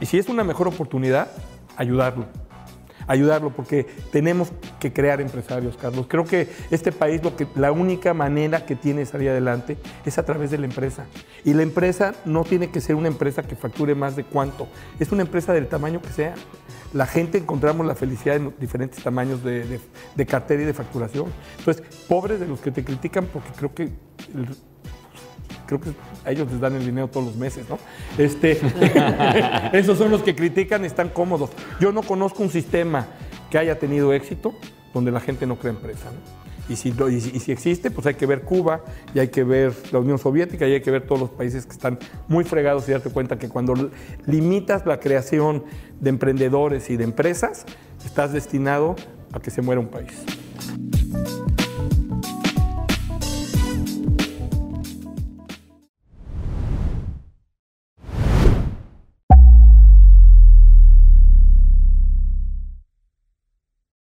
[0.00, 1.30] Y si es una mejor oportunidad,
[1.76, 2.26] ayudarlo.
[3.10, 6.06] Ayudarlo, porque tenemos que crear empresarios, Carlos.
[6.08, 10.16] Creo que este país lo que, la única manera que tiene de salir adelante es
[10.18, 11.06] a través de la empresa.
[11.44, 14.68] Y la empresa no tiene que ser una empresa que facture más de cuánto,
[15.00, 16.34] es una empresa del tamaño que sea.
[16.92, 19.80] La gente encontramos la felicidad en diferentes tamaños de,
[20.14, 21.26] de cartera y de facturación.
[21.58, 23.90] Entonces, pobres de los que te critican, porque creo que
[25.78, 27.78] creo que a ellos les dan el dinero todos los meses, ¿no?
[28.18, 28.60] Este,
[29.72, 31.50] esos son los que critican, están cómodos.
[31.80, 33.06] Yo no conozco un sistema
[33.50, 34.54] que haya tenido éxito
[34.92, 36.06] donde la gente no crea empresa.
[36.06, 36.40] ¿no?
[36.68, 39.98] Y si, y, si, existe, pues hay que ver Cuba y hay que ver la
[39.98, 41.98] Unión Soviética y hay que ver todos los países que están
[42.28, 43.90] muy fregados y darte cuenta que cuando
[44.26, 45.64] limitas la creación
[45.98, 47.66] de emprendedores y de empresas,
[48.04, 48.94] estás destinado
[49.32, 50.24] a que se muera un país.